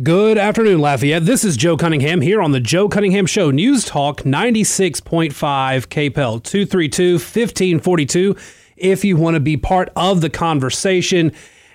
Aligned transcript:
Good 0.00 0.38
afternoon, 0.38 0.78
Lafayette. 0.80 1.24
This 1.24 1.42
is 1.42 1.56
Joe 1.56 1.76
Cunningham 1.76 2.20
here 2.20 2.40
on 2.40 2.52
the 2.52 2.60
Joe 2.60 2.88
Cunningham 2.88 3.26
Show. 3.26 3.50
News 3.50 3.84
Talk 3.84 4.22
96.5 4.22 5.32
KPEL 5.32 6.40
232 6.40 7.14
1542 7.14 8.36
if 8.76 9.04
you 9.04 9.16
want 9.16 9.34
to 9.34 9.40
be 9.40 9.56
part 9.56 9.88
of 9.96 10.20
the 10.20 10.30
conversation. 10.30 11.32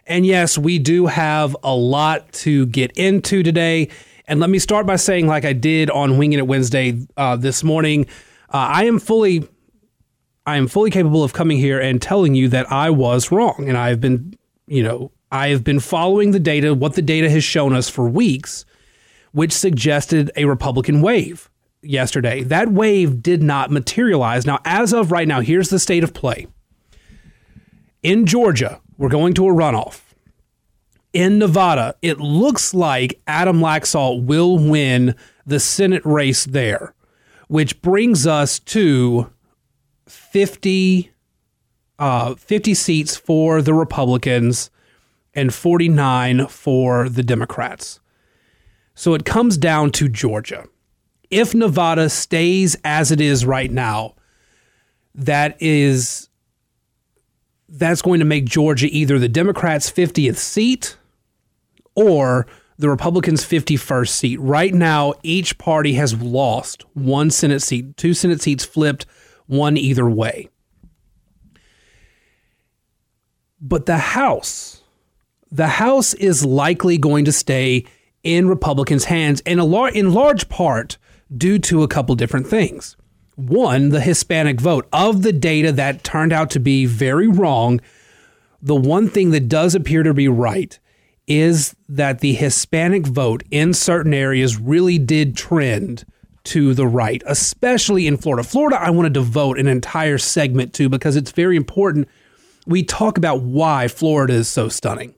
And 0.07 0.25
yes, 0.25 0.57
we 0.57 0.79
do 0.79 1.07
have 1.07 1.53
a 1.63 1.75
lot 1.75 2.31
to 2.33 2.65
get 2.67 2.91
into 2.93 3.43
today. 3.43 3.89
And 4.25 4.39
let 4.39 4.49
me 4.49 4.57
start 4.57 4.85
by 4.85 4.95
saying, 4.95 5.27
like 5.27 5.43
I 5.43 5.51
did 5.51 5.89
on 5.89 6.17
Winging 6.17 6.39
It 6.39 6.47
Wednesday 6.47 7.05
uh, 7.17 7.35
this 7.35 7.61
morning, 7.61 8.05
uh, 8.53 8.71
I 8.71 8.85
am 8.85 8.99
fully, 8.99 9.49
I 10.45 10.55
am 10.55 10.69
fully 10.69 10.91
capable 10.91 11.25
of 11.25 11.33
coming 11.33 11.57
here 11.57 11.77
and 11.77 12.01
telling 12.01 12.35
you 12.35 12.47
that 12.49 12.71
I 12.71 12.89
was 12.89 13.33
wrong, 13.33 13.65
and 13.67 13.77
I've 13.77 13.99
been, 13.99 14.37
you 14.65 14.81
know, 14.81 15.11
I 15.33 15.47
have 15.47 15.63
been 15.63 15.79
following 15.79 16.29
the 16.29 16.39
data, 16.39 16.75
what 16.75 16.93
the 16.93 17.01
data 17.01 17.27
has 17.27 17.43
shown 17.43 17.73
us 17.73 17.89
for 17.89 18.07
weeks, 18.07 18.65
which 19.31 19.51
suggested 19.51 20.29
a 20.35 20.45
Republican 20.45 21.01
wave 21.01 21.49
yesterday. 21.81 22.43
That 22.43 22.71
wave 22.71 23.23
did 23.23 23.41
not 23.41 23.71
materialize. 23.71 24.45
Now, 24.45 24.59
as 24.63 24.93
of 24.93 25.11
right 25.11 25.27
now, 25.27 25.41
here's 25.41 25.69
the 25.69 25.79
state 25.79 26.03
of 26.03 26.13
play. 26.13 26.45
In 28.03 28.27
Georgia, 28.27 28.79
we're 28.99 29.09
going 29.09 29.33
to 29.33 29.47
a 29.47 29.51
runoff. 29.51 30.01
In 31.13 31.39
Nevada, 31.39 31.95
it 32.03 32.19
looks 32.19 32.75
like 32.75 33.19
Adam 33.25 33.59
Laxalt 33.59 34.23
will 34.25 34.59
win 34.59 35.15
the 35.47 35.59
Senate 35.59 36.05
race 36.05 36.45
there, 36.45 36.93
which 37.47 37.81
brings 37.81 38.27
us 38.27 38.59
to 38.59 39.31
50, 40.05 41.11
uh, 41.97 42.35
50 42.35 42.73
seats 42.75 43.15
for 43.15 43.63
the 43.63 43.73
Republicans 43.73 44.69
and 45.35 45.53
49 45.53 46.47
for 46.47 47.09
the 47.09 47.23
Democrats. 47.23 47.99
So 48.95 49.13
it 49.13 49.25
comes 49.25 49.57
down 49.57 49.91
to 49.91 50.07
Georgia. 50.07 50.65
If 51.29 51.55
Nevada 51.55 52.09
stays 52.09 52.77
as 52.83 53.11
it 53.11 53.19
is 53.19 53.45
right 53.45 53.71
now, 53.71 54.15
that 55.15 55.59
is 55.59 56.29
that's 57.69 58.03
going 58.03 58.19
to 58.19 58.25
make 58.25 58.45
Georgia 58.45 58.87
either 58.91 59.17
the 59.17 59.27
Democrats' 59.27 59.89
50th 59.89 60.37
seat 60.37 60.95
or 61.95 62.45
the 62.77 62.89
Republicans' 62.89 63.43
51st 63.43 64.09
seat. 64.09 64.39
Right 64.39 64.73
now, 64.73 65.13
each 65.23 65.57
party 65.57 65.93
has 65.93 66.13
lost 66.21 66.83
one 66.93 67.31
Senate 67.31 67.61
seat, 67.61 67.97
two 67.97 68.13
Senate 68.13 68.41
seats 68.41 68.63
flipped, 68.63 69.07
one 69.47 69.75
either 69.75 70.07
way. 70.07 70.49
But 73.59 73.87
the 73.87 73.97
House 73.97 74.82
the 75.53 75.67
House 75.67 76.15
is 76.15 76.43
likely 76.43 76.97
going 76.97 77.25
to 77.25 77.31
stay 77.31 77.85
in 78.23 78.47
Republicans' 78.47 79.05
hands, 79.05 79.41
and 79.45 79.59
a 79.59 79.63
lar- 79.63 79.89
in 79.89 80.11
large 80.11 80.49
part 80.49 80.97
due 81.35 81.59
to 81.59 81.83
a 81.83 81.87
couple 81.87 82.15
different 82.15 82.47
things. 82.47 82.97
One, 83.35 83.89
the 83.89 84.01
Hispanic 84.01 84.59
vote. 84.59 84.87
Of 84.91 85.21
the 85.21 85.33
data 85.33 85.71
that 85.73 86.03
turned 86.03 86.33
out 86.33 86.49
to 86.51 86.59
be 86.59 86.87
very 86.87 87.27
wrong, 87.27 87.81
the 88.61 88.75
one 88.75 89.07
thing 89.07 89.29
that 89.31 89.47
does 89.47 89.75
appear 89.75 90.01
to 90.03 90.13
be 90.13 90.27
right 90.27 90.77
is 91.27 91.75
that 91.87 92.19
the 92.19 92.33
Hispanic 92.33 93.05
vote 93.05 93.43
in 93.51 93.73
certain 93.73 94.13
areas 94.13 94.57
really 94.57 94.97
did 94.97 95.37
trend 95.37 96.03
to 96.45 96.73
the 96.73 96.87
right, 96.87 97.21
especially 97.27 98.07
in 98.07 98.17
Florida. 98.17 98.43
Florida, 98.43 98.81
I 98.81 98.89
want 98.89 99.05
to 99.05 99.09
devote 99.11 99.59
an 99.59 99.67
entire 99.67 100.17
segment 100.17 100.73
to 100.73 100.89
because 100.89 101.15
it's 101.15 101.31
very 101.31 101.55
important. 101.55 102.07
We 102.65 102.83
talk 102.83 103.17
about 103.17 103.41
why 103.41 103.87
Florida 103.87 104.33
is 104.33 104.47
so 104.47 104.67
stunning. 104.67 105.15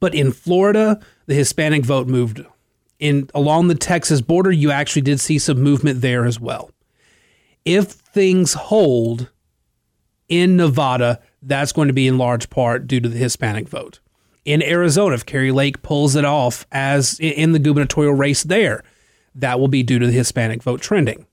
But 0.00 0.14
in 0.14 0.32
Florida, 0.32 1.00
the 1.26 1.34
Hispanic 1.34 1.84
vote 1.84 2.06
moved. 2.06 2.44
In 2.98 3.28
along 3.34 3.68
the 3.68 3.74
Texas 3.74 4.20
border, 4.20 4.52
you 4.52 4.70
actually 4.70 5.02
did 5.02 5.20
see 5.20 5.38
some 5.38 5.60
movement 5.60 6.00
there 6.00 6.24
as 6.24 6.38
well. 6.40 6.70
If 7.64 7.88
things 7.88 8.54
hold 8.54 9.30
in 10.28 10.56
Nevada, 10.56 11.20
that's 11.42 11.72
going 11.72 11.88
to 11.88 11.94
be 11.94 12.06
in 12.06 12.18
large 12.18 12.50
part 12.50 12.86
due 12.86 13.00
to 13.00 13.08
the 13.08 13.18
Hispanic 13.18 13.68
vote. 13.68 14.00
In 14.44 14.62
Arizona, 14.62 15.14
if 15.14 15.24
Kari 15.24 15.52
Lake 15.52 15.82
pulls 15.82 16.16
it 16.16 16.24
off 16.24 16.66
as 16.70 17.18
in 17.18 17.52
the 17.52 17.58
gubernatorial 17.58 18.14
race 18.14 18.42
there, 18.42 18.82
that 19.34 19.58
will 19.58 19.68
be 19.68 19.82
due 19.82 19.98
to 19.98 20.06
the 20.06 20.12
Hispanic 20.12 20.62
vote 20.62 20.80
trending. 20.80 21.26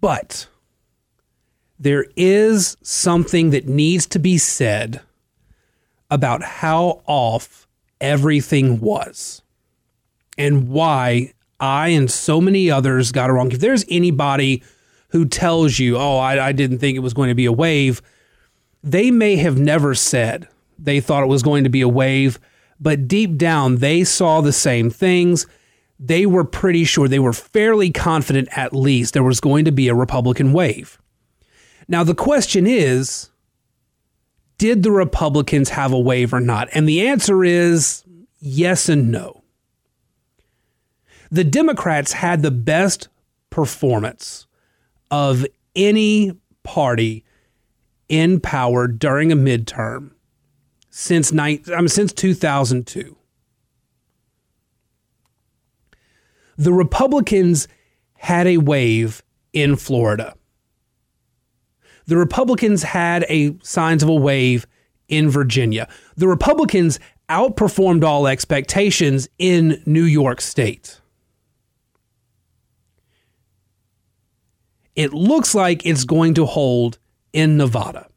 But 0.00 0.46
there 1.78 2.06
is 2.16 2.76
something 2.82 3.50
that 3.50 3.68
needs 3.68 4.06
to 4.06 4.18
be 4.18 4.38
said 4.38 5.00
about 6.14 6.42
how 6.42 7.02
off 7.06 7.66
everything 8.00 8.80
was 8.80 9.42
and 10.38 10.68
why 10.68 11.32
I 11.58 11.88
and 11.88 12.08
so 12.08 12.40
many 12.40 12.70
others 12.70 13.10
got 13.10 13.30
it 13.30 13.32
wrong. 13.32 13.50
If 13.50 13.58
there's 13.58 13.84
anybody 13.88 14.62
who 15.08 15.24
tells 15.24 15.78
you, 15.78 15.96
oh, 15.96 16.18
I, 16.18 16.48
I 16.48 16.52
didn't 16.52 16.78
think 16.78 16.96
it 16.96 17.00
was 17.00 17.14
going 17.14 17.30
to 17.30 17.34
be 17.34 17.46
a 17.46 17.52
wave, 17.52 18.00
they 18.82 19.10
may 19.10 19.36
have 19.36 19.58
never 19.58 19.94
said 19.94 20.48
they 20.78 21.00
thought 21.00 21.24
it 21.24 21.28
was 21.28 21.42
going 21.42 21.64
to 21.64 21.70
be 21.70 21.80
a 21.80 21.88
wave, 21.88 22.38
but 22.78 23.08
deep 23.08 23.36
down 23.36 23.76
they 23.76 24.04
saw 24.04 24.40
the 24.40 24.52
same 24.52 24.90
things. 24.90 25.46
They 25.98 26.26
were 26.26 26.44
pretty 26.44 26.84
sure, 26.84 27.08
they 27.08 27.18
were 27.18 27.32
fairly 27.32 27.90
confident 27.90 28.48
at 28.56 28.72
least 28.72 29.14
there 29.14 29.22
was 29.24 29.40
going 29.40 29.64
to 29.64 29.72
be 29.72 29.88
a 29.88 29.94
Republican 29.94 30.52
wave. 30.52 31.00
Now, 31.88 32.04
the 32.04 32.14
question 32.14 32.66
is 32.66 33.30
did 34.58 34.82
the 34.82 34.90
Republicans 34.90 35.70
have 35.70 35.92
a 35.92 35.98
wave 35.98 36.32
or 36.32 36.40
not? 36.40 36.68
And 36.72 36.88
the 36.88 37.06
answer 37.06 37.44
is 37.44 38.04
yes 38.38 38.88
and 38.88 39.10
no. 39.10 39.42
The 41.30 41.44
Democrats 41.44 42.12
had 42.12 42.42
the 42.42 42.50
best 42.50 43.08
performance 43.50 44.46
of 45.10 45.46
any 45.74 46.32
party 46.62 47.24
in 48.08 48.40
power 48.40 48.86
during 48.86 49.32
a 49.32 49.36
midterm 49.36 50.12
since 50.90 51.32
I 51.32 51.58
mean, 51.58 51.88
since 51.88 52.12
2002. 52.12 53.16
The 56.56 56.72
Republicans 56.72 57.66
had 58.14 58.46
a 58.46 58.58
wave 58.58 59.22
in 59.52 59.74
Florida 59.74 60.36
the 62.06 62.16
Republicans 62.16 62.82
had 62.82 63.24
a 63.28 63.56
signs 63.62 64.02
of 64.02 64.08
a 64.08 64.14
wave 64.14 64.66
in 65.08 65.28
Virginia. 65.30 65.88
The 66.16 66.28
Republicans 66.28 66.98
outperformed 67.28 68.04
all 68.04 68.26
expectations 68.26 69.28
in 69.38 69.82
New 69.86 70.04
York 70.04 70.40
State. 70.40 71.00
It 74.94 75.12
looks 75.12 75.54
like 75.54 75.84
it's 75.84 76.04
going 76.04 76.34
to 76.34 76.46
hold 76.46 76.98
in 77.32 77.56
Nevada. 77.56 78.08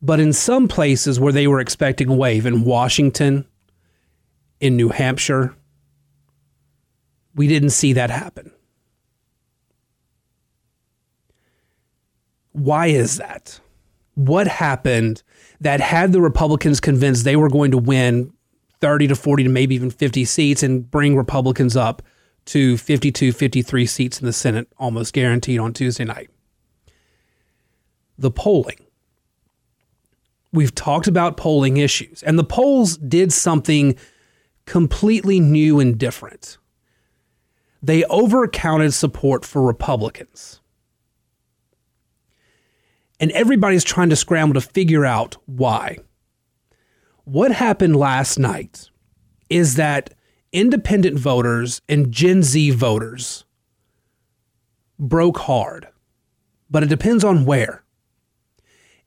But 0.00 0.20
in 0.20 0.32
some 0.32 0.68
places 0.68 1.18
where 1.18 1.32
they 1.32 1.48
were 1.48 1.58
expecting 1.58 2.08
a 2.08 2.14
wave, 2.14 2.46
in 2.46 2.64
Washington, 2.64 3.46
in 4.60 4.76
New 4.76 4.90
Hampshire, 4.90 5.54
we 7.34 7.48
didn't 7.48 7.70
see 7.70 7.94
that 7.94 8.10
happen. 8.10 8.52
Why 12.56 12.86
is 12.86 13.18
that? 13.18 13.60
What 14.14 14.48
happened 14.48 15.22
that 15.60 15.78
had 15.82 16.12
the 16.12 16.22
Republicans 16.22 16.80
convinced 16.80 17.22
they 17.24 17.36
were 17.36 17.50
going 17.50 17.70
to 17.72 17.78
win 17.78 18.32
30 18.80 19.08
to 19.08 19.14
40 19.14 19.44
to 19.44 19.50
maybe 19.50 19.74
even 19.74 19.90
50 19.90 20.24
seats 20.24 20.62
and 20.62 20.90
bring 20.90 21.16
Republicans 21.16 21.76
up 21.76 22.00
to 22.46 22.78
52, 22.78 23.32
53 23.32 23.84
seats 23.84 24.20
in 24.20 24.24
the 24.24 24.32
Senate, 24.32 24.68
almost 24.78 25.12
guaranteed 25.12 25.60
on 25.60 25.74
Tuesday 25.74 26.06
night? 26.06 26.30
The 28.16 28.30
polling. 28.30 28.86
We've 30.50 30.74
talked 30.74 31.08
about 31.08 31.36
polling 31.36 31.76
issues, 31.76 32.22
and 32.22 32.38
the 32.38 32.44
polls 32.44 32.96
did 32.96 33.34
something 33.34 33.98
completely 34.64 35.40
new 35.40 35.78
and 35.78 35.98
different. 35.98 36.56
They 37.82 38.00
overcounted 38.04 38.94
support 38.94 39.44
for 39.44 39.60
Republicans 39.60 40.62
and 43.20 43.30
everybody's 43.32 43.84
trying 43.84 44.10
to 44.10 44.16
scramble 44.16 44.54
to 44.54 44.60
figure 44.60 45.04
out 45.04 45.36
why. 45.46 45.98
What 47.24 47.52
happened 47.52 47.96
last 47.96 48.38
night 48.38 48.90
is 49.48 49.74
that 49.76 50.14
independent 50.52 51.18
voters 51.18 51.80
and 51.88 52.12
Gen 52.12 52.42
Z 52.42 52.70
voters 52.70 53.44
broke 54.98 55.38
hard, 55.38 55.88
but 56.70 56.82
it 56.82 56.88
depends 56.88 57.24
on 57.24 57.44
where. 57.44 57.82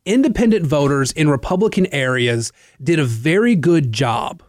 Independent 0.06 0.66
voters 0.66 1.12
in 1.12 1.30
Republican 1.30 1.86
areas 1.94 2.52
did 2.82 3.00
a 3.00 3.06
very 3.06 3.56
good 3.56 3.92
job 3.92 4.42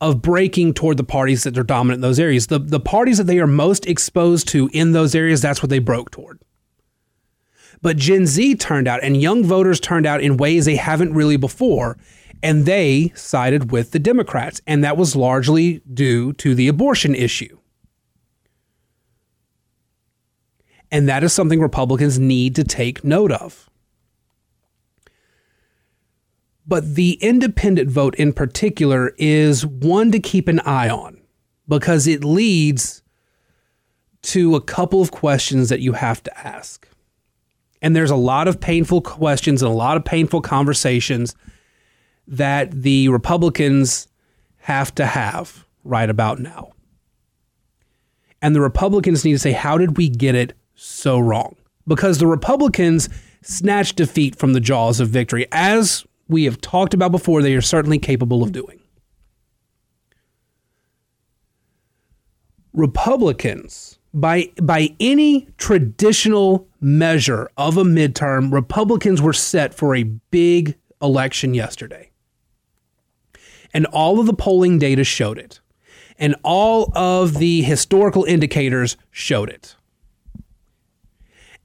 of 0.00 0.22
breaking 0.22 0.72
toward 0.72 0.96
the 0.96 1.04
parties 1.04 1.44
that 1.44 1.58
are 1.58 1.62
dominant 1.62 1.98
in 1.98 2.00
those 2.00 2.18
areas. 2.18 2.46
The, 2.46 2.58
the 2.58 2.80
parties 2.80 3.18
that 3.18 3.24
they 3.24 3.38
are 3.38 3.46
most 3.46 3.86
exposed 3.86 4.48
to 4.48 4.70
in 4.72 4.92
those 4.92 5.14
areas, 5.14 5.42
that's 5.42 5.62
what 5.62 5.68
they 5.68 5.78
broke 5.78 6.10
toward. 6.10 6.40
But 7.82 7.96
Gen 7.96 8.26
Z 8.26 8.56
turned 8.56 8.86
out 8.86 9.02
and 9.02 9.20
young 9.20 9.44
voters 9.44 9.80
turned 9.80 10.06
out 10.06 10.20
in 10.20 10.36
ways 10.36 10.64
they 10.64 10.76
haven't 10.76 11.14
really 11.14 11.36
before. 11.36 11.96
And 12.42 12.66
they 12.66 13.12
sided 13.14 13.70
with 13.70 13.92
the 13.92 13.98
Democrats. 13.98 14.60
And 14.66 14.84
that 14.84 14.96
was 14.96 15.16
largely 15.16 15.82
due 15.92 16.32
to 16.34 16.54
the 16.54 16.68
abortion 16.68 17.14
issue. 17.14 17.58
And 20.90 21.08
that 21.08 21.22
is 21.22 21.32
something 21.32 21.60
Republicans 21.60 22.18
need 22.18 22.56
to 22.56 22.64
take 22.64 23.04
note 23.04 23.32
of. 23.32 23.70
But 26.66 26.94
the 26.94 27.12
independent 27.14 27.90
vote 27.90 28.14
in 28.16 28.32
particular 28.32 29.12
is 29.18 29.64
one 29.64 30.12
to 30.12 30.20
keep 30.20 30.48
an 30.48 30.60
eye 30.60 30.88
on 30.88 31.20
because 31.68 32.06
it 32.06 32.24
leads 32.24 33.02
to 34.22 34.54
a 34.54 34.60
couple 34.60 35.00
of 35.00 35.10
questions 35.10 35.68
that 35.68 35.80
you 35.80 35.94
have 35.94 36.22
to 36.24 36.38
ask. 36.46 36.86
And 37.82 37.96
there's 37.96 38.10
a 38.10 38.16
lot 38.16 38.48
of 38.48 38.60
painful 38.60 39.00
questions 39.00 39.62
and 39.62 39.70
a 39.70 39.74
lot 39.74 39.96
of 39.96 40.04
painful 40.04 40.42
conversations 40.42 41.34
that 42.26 42.70
the 42.70 43.08
Republicans 43.08 44.06
have 44.58 44.94
to 44.96 45.06
have 45.06 45.64
right 45.84 46.10
about 46.10 46.38
now. 46.38 46.72
And 48.42 48.54
the 48.54 48.60
Republicans 48.60 49.24
need 49.24 49.32
to 49.32 49.38
say, 49.38 49.52
how 49.52 49.78
did 49.78 49.96
we 49.96 50.08
get 50.08 50.34
it 50.34 50.52
so 50.74 51.18
wrong? 51.18 51.56
Because 51.86 52.18
the 52.18 52.26
Republicans 52.26 53.08
snatched 53.42 53.96
defeat 53.96 54.36
from 54.36 54.52
the 54.52 54.60
jaws 54.60 55.00
of 55.00 55.08
victory, 55.08 55.46
as 55.52 56.04
we 56.28 56.44
have 56.44 56.60
talked 56.60 56.94
about 56.94 57.10
before, 57.10 57.42
they 57.42 57.54
are 57.54 57.60
certainly 57.60 57.98
capable 57.98 58.42
of 58.42 58.52
doing. 58.52 58.80
Republicans, 62.72 63.98
by, 64.12 64.50
by 64.60 64.94
any 64.98 65.48
traditional 65.58 66.68
measure 66.80 67.50
of 67.56 67.76
a 67.76 67.84
midterm, 67.84 68.52
Republicans 68.52 69.22
were 69.22 69.32
set 69.32 69.74
for 69.74 69.94
a 69.94 70.02
big 70.02 70.76
election 71.00 71.54
yesterday. 71.54 72.10
And 73.72 73.86
all 73.86 74.18
of 74.18 74.26
the 74.26 74.34
polling 74.34 74.78
data 74.78 75.04
showed 75.04 75.38
it. 75.38 75.60
And 76.18 76.34
all 76.42 76.92
of 76.96 77.38
the 77.38 77.62
historical 77.62 78.24
indicators 78.24 78.96
showed 79.10 79.48
it. 79.48 79.76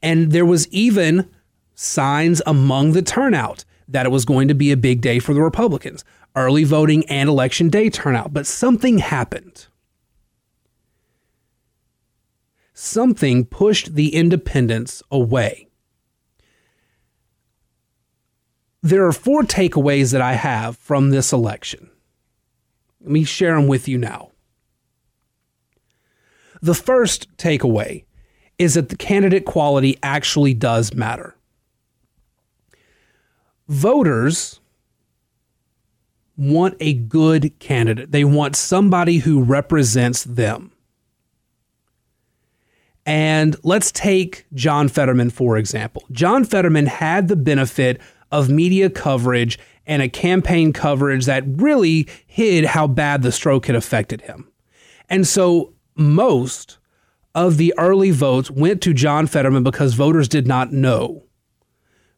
And 0.01 0.31
there 0.31 0.45
was 0.45 0.67
even 0.69 1.29
signs 1.73 2.41
among 2.45 2.93
the 2.93 3.01
turnout 3.01 3.65
that 3.87 4.05
it 4.05 4.09
was 4.09 4.23
going 4.23 4.47
to 4.47 4.53
be 4.53 4.71
a 4.71 4.77
big 4.77 5.01
day 5.01 5.19
for 5.19 5.33
the 5.33 5.41
Republicans 5.41 6.05
early 6.35 6.63
voting 6.63 7.05
and 7.09 7.29
election 7.29 7.69
day 7.69 7.89
turnout. 7.89 8.33
But 8.33 8.45
something 8.45 8.99
happened. 8.99 9.67
Something 12.75 13.45
pushed 13.45 13.95
the 13.95 14.13
independents 14.13 15.01
away. 15.09 15.67
There 18.83 19.03
are 19.07 19.11
four 19.11 19.41
takeaways 19.41 20.11
that 20.11 20.21
I 20.21 20.33
have 20.33 20.77
from 20.77 21.09
this 21.09 21.33
election. 21.33 21.89
Let 23.01 23.09
me 23.09 23.23
share 23.23 23.55
them 23.55 23.65
with 23.65 23.87
you 23.87 23.97
now. 23.97 24.29
The 26.61 26.75
first 26.75 27.35
takeaway 27.37 28.03
is 28.59 28.75
that 28.75 28.89
the 28.89 28.95
candidate 28.95 29.45
quality 29.45 29.97
actually 30.03 30.53
does 30.53 30.93
matter 30.93 31.35
voters 33.67 34.59
want 36.37 36.75
a 36.79 36.93
good 36.93 37.57
candidate. 37.59 38.11
They 38.11 38.23
want 38.23 38.55
somebody 38.55 39.19
who 39.19 39.41
represents 39.41 40.23
them. 40.23 40.71
And 43.05 43.55
let's 43.63 43.91
take 43.91 44.45
John 44.53 44.87
Fetterman, 44.87 45.29
for 45.29 45.57
example. 45.57 46.03
John 46.11 46.43
Fetterman 46.43 46.87
had 46.87 47.27
the 47.27 47.35
benefit 47.35 48.01
of 48.31 48.49
media 48.49 48.89
coverage 48.89 49.59
and 49.85 50.01
a 50.01 50.09
campaign 50.09 50.73
coverage 50.73 51.25
that 51.25 51.43
really 51.45 52.07
hid 52.25 52.65
how 52.65 52.87
bad 52.87 53.21
the 53.21 53.31
stroke 53.31 53.67
had 53.67 53.75
affected 53.75 54.21
him. 54.21 54.51
And 55.09 55.27
so 55.27 55.73
most 55.95 56.79
of 57.35 57.57
the 57.57 57.73
early 57.77 58.11
votes 58.11 58.49
went 58.49 58.81
to 58.81 58.93
John 58.93 59.27
Fetterman 59.27 59.63
because 59.63 59.93
voters 59.93 60.27
did 60.27 60.47
not 60.47 60.71
know 60.71 61.25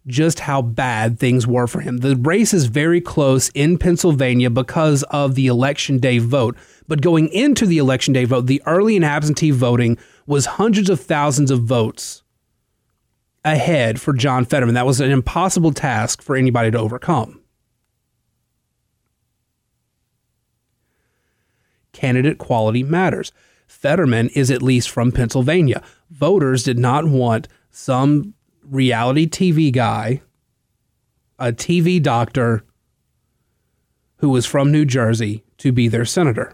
just 0.06 0.40
how 0.40 0.62
bad 0.62 1.20
things 1.20 1.46
were 1.46 1.68
for 1.68 1.82
him. 1.82 1.98
The 1.98 2.16
race 2.16 2.54
is 2.54 2.68
very 2.68 3.02
close 3.02 3.50
in 3.50 3.78
Pennsylvania 3.78 4.50
because 4.50 5.04
of 5.04 5.36
the 5.36 5.48
election 5.48 5.98
day 6.00 6.20
vote. 6.20 6.56
But 6.88 7.02
going 7.02 7.28
into 7.30 7.66
the 7.66 7.78
election 7.78 8.14
day 8.14 8.24
vote, 8.24 8.46
the 8.46 8.62
early 8.66 8.96
and 8.96 9.04
absentee 9.04 9.52
voting 9.52 9.98
was 10.28 10.46
hundreds 10.46 10.90
of 10.90 11.00
thousands 11.00 11.50
of 11.50 11.64
votes 11.64 12.22
ahead 13.44 14.00
for 14.00 14.14
John 14.14 14.46
Fetterman. 14.46 14.76
That 14.76 14.86
was 14.86 15.00
an 15.00 15.10
impossible 15.10 15.72
task 15.72 16.22
for 16.22 16.36
anybody 16.36 16.70
to 16.70 16.78
overcome. 16.78 17.42
Candidate 21.94 22.38
quality 22.38 22.84
matters. 22.84 23.32
Fetterman 23.66 24.30
is 24.30 24.52
at 24.52 24.62
least 24.62 24.90
from 24.90 25.12
Pennsylvania. 25.12 25.82
Voters 26.12 26.64
did 26.64 26.78
not 26.78 27.06
want 27.06 27.48
some 27.72 28.34
reality 28.62 29.28
TV 29.28 29.72
guy, 29.72 30.22
a 31.40 31.52
TV 31.52 32.02
doctor 32.02 32.64
who 34.18 34.30
was 34.30 34.46
from 34.46 34.72
New 34.72 34.86
Jersey 34.86 35.44
to 35.58 35.72
be 35.72 35.88
their 35.88 36.06
senator. 36.06 36.54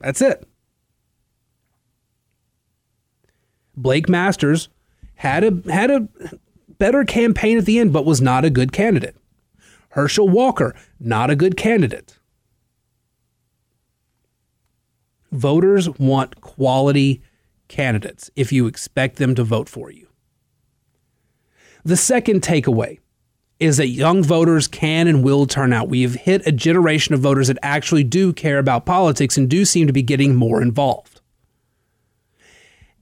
That's 0.00 0.20
it. 0.20 0.46
Blake 3.76 4.08
Masters 4.08 4.68
had 5.16 5.44
a 5.44 5.72
had 5.72 5.90
a 5.90 6.08
better 6.78 7.04
campaign 7.04 7.58
at 7.58 7.64
the 7.64 7.78
end, 7.78 7.92
but 7.92 8.04
was 8.04 8.20
not 8.20 8.44
a 8.44 8.50
good 8.50 8.72
candidate. 8.72 9.16
Herschel 9.90 10.28
Walker, 10.28 10.74
not 10.98 11.30
a 11.30 11.36
good 11.36 11.56
candidate. 11.56 12.18
Voters 15.30 15.88
want 15.98 16.40
quality 16.40 17.22
candidates 17.68 18.30
if 18.36 18.52
you 18.52 18.66
expect 18.66 19.16
them 19.16 19.34
to 19.34 19.44
vote 19.44 19.68
for 19.68 19.90
you. 19.90 20.08
The 21.84 21.96
second 21.96 22.42
takeaway 22.42 22.98
is 23.60 23.76
that 23.76 23.88
young 23.88 24.22
voters 24.22 24.66
can 24.66 25.06
and 25.06 25.22
will 25.22 25.46
turn 25.46 25.72
out. 25.72 25.88
We 25.88 26.02
have 26.02 26.14
hit 26.14 26.46
a 26.46 26.52
generation 26.52 27.14
of 27.14 27.20
voters 27.20 27.48
that 27.48 27.58
actually 27.62 28.04
do 28.04 28.32
care 28.32 28.58
about 28.58 28.86
politics 28.86 29.36
and 29.36 29.48
do 29.48 29.64
seem 29.64 29.86
to 29.86 29.92
be 29.92 30.02
getting 30.02 30.34
more 30.34 30.60
involved. 30.60 31.13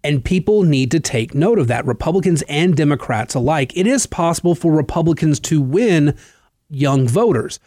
And 0.04 0.25
people 0.25 0.62
need 0.62 0.90
to 0.90 1.00
take 1.00 1.34
note 1.34 1.58
of 1.58 1.69
that, 1.69 1.87
Republicans 1.87 2.43
and 2.49 2.76
Democrats 2.76 3.34
alike. 3.34 3.76
It 3.76 3.87
is 3.87 4.06
possible 4.06 4.54
for 4.54 4.72
Republicans 4.72 5.38
to 5.40 5.60
win 5.60 6.16
young 6.69 7.06
voters. 7.06 7.60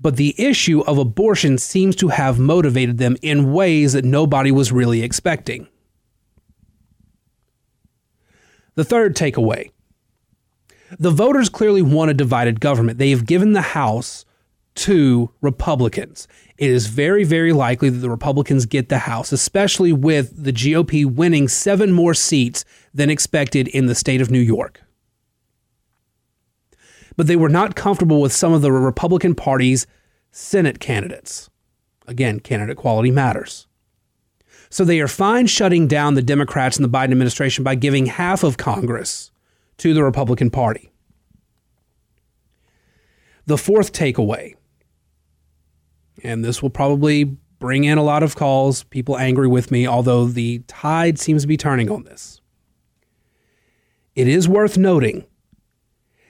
But 0.00 0.16
the 0.16 0.34
issue 0.38 0.82
of 0.82 0.98
abortion 0.98 1.58
seems 1.58 1.96
to 1.96 2.08
have 2.08 2.38
motivated 2.38 2.98
them 2.98 3.16
in 3.22 3.52
ways 3.52 3.94
that 3.94 4.04
nobody 4.04 4.52
was 4.52 4.70
really 4.70 5.02
expecting. 5.02 5.66
The 8.76 8.84
third 8.84 9.16
takeaway 9.16 9.70
the 10.98 11.10
voters 11.10 11.48
clearly 11.48 11.82
want 11.82 12.10
a 12.10 12.14
divided 12.14 12.60
government. 12.60 12.98
They 12.98 13.10
have 13.10 13.26
given 13.26 13.52
the 13.52 13.60
House 13.60 14.24
to 14.78 15.30
Republicans. 15.40 16.28
It 16.56 16.70
is 16.70 16.86
very, 16.86 17.24
very 17.24 17.52
likely 17.52 17.90
that 17.90 17.98
the 17.98 18.10
Republicans 18.10 18.66
get 18.66 18.88
the 18.88 18.98
House, 18.98 19.32
especially 19.32 19.92
with 19.92 20.44
the 20.44 20.52
GOP 20.52 21.04
winning 21.04 21.48
seven 21.48 21.92
more 21.92 22.14
seats 22.14 22.64
than 22.94 23.10
expected 23.10 23.68
in 23.68 23.86
the 23.86 23.94
state 23.94 24.20
of 24.20 24.30
New 24.30 24.40
York. 24.40 24.80
But 27.16 27.26
they 27.26 27.36
were 27.36 27.48
not 27.48 27.74
comfortable 27.74 28.20
with 28.20 28.32
some 28.32 28.52
of 28.52 28.62
the 28.62 28.70
Republican 28.70 29.34
Party's 29.34 29.86
Senate 30.30 30.78
candidates. 30.78 31.50
Again, 32.06 32.38
candidate 32.38 32.76
quality 32.76 33.10
matters. 33.10 33.66
So 34.70 34.84
they 34.84 35.00
are 35.00 35.08
fine 35.08 35.46
shutting 35.46 35.88
down 35.88 36.14
the 36.14 36.22
Democrats 36.22 36.76
and 36.76 36.84
the 36.84 36.96
Biden 36.96 37.10
administration 37.10 37.64
by 37.64 37.74
giving 37.74 38.06
half 38.06 38.44
of 38.44 38.56
Congress 38.56 39.32
to 39.78 39.94
the 39.94 40.04
Republican 40.04 40.50
Party. 40.50 40.92
The 43.46 43.56
fourth 43.56 43.92
takeaway, 43.92 44.54
and 46.22 46.44
this 46.44 46.62
will 46.62 46.70
probably 46.70 47.24
bring 47.58 47.84
in 47.84 47.98
a 47.98 48.02
lot 48.02 48.22
of 48.22 48.36
calls, 48.36 48.84
people 48.84 49.18
angry 49.18 49.48
with 49.48 49.70
me, 49.70 49.86
although 49.86 50.26
the 50.26 50.60
tide 50.68 51.18
seems 51.18 51.42
to 51.42 51.48
be 51.48 51.56
turning 51.56 51.90
on 51.90 52.04
this. 52.04 52.40
It 54.14 54.28
is 54.28 54.48
worth 54.48 54.76
noting 54.76 55.26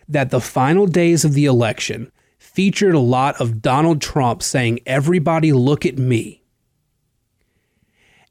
that 0.09 0.31
the 0.31 0.41
final 0.41 0.87
days 0.87 1.25
of 1.25 1.35
the 1.35 1.45
election 1.45 2.11
featured 2.39 2.95
a 2.95 3.01
lot 3.01 3.41
of 3.41 3.61
Donald 3.61 4.01
Trump 4.01 4.43
saying, 4.43 4.81
Everybody 4.87 5.53
look 5.53 5.85
at 5.85 5.99
me. 5.99 6.43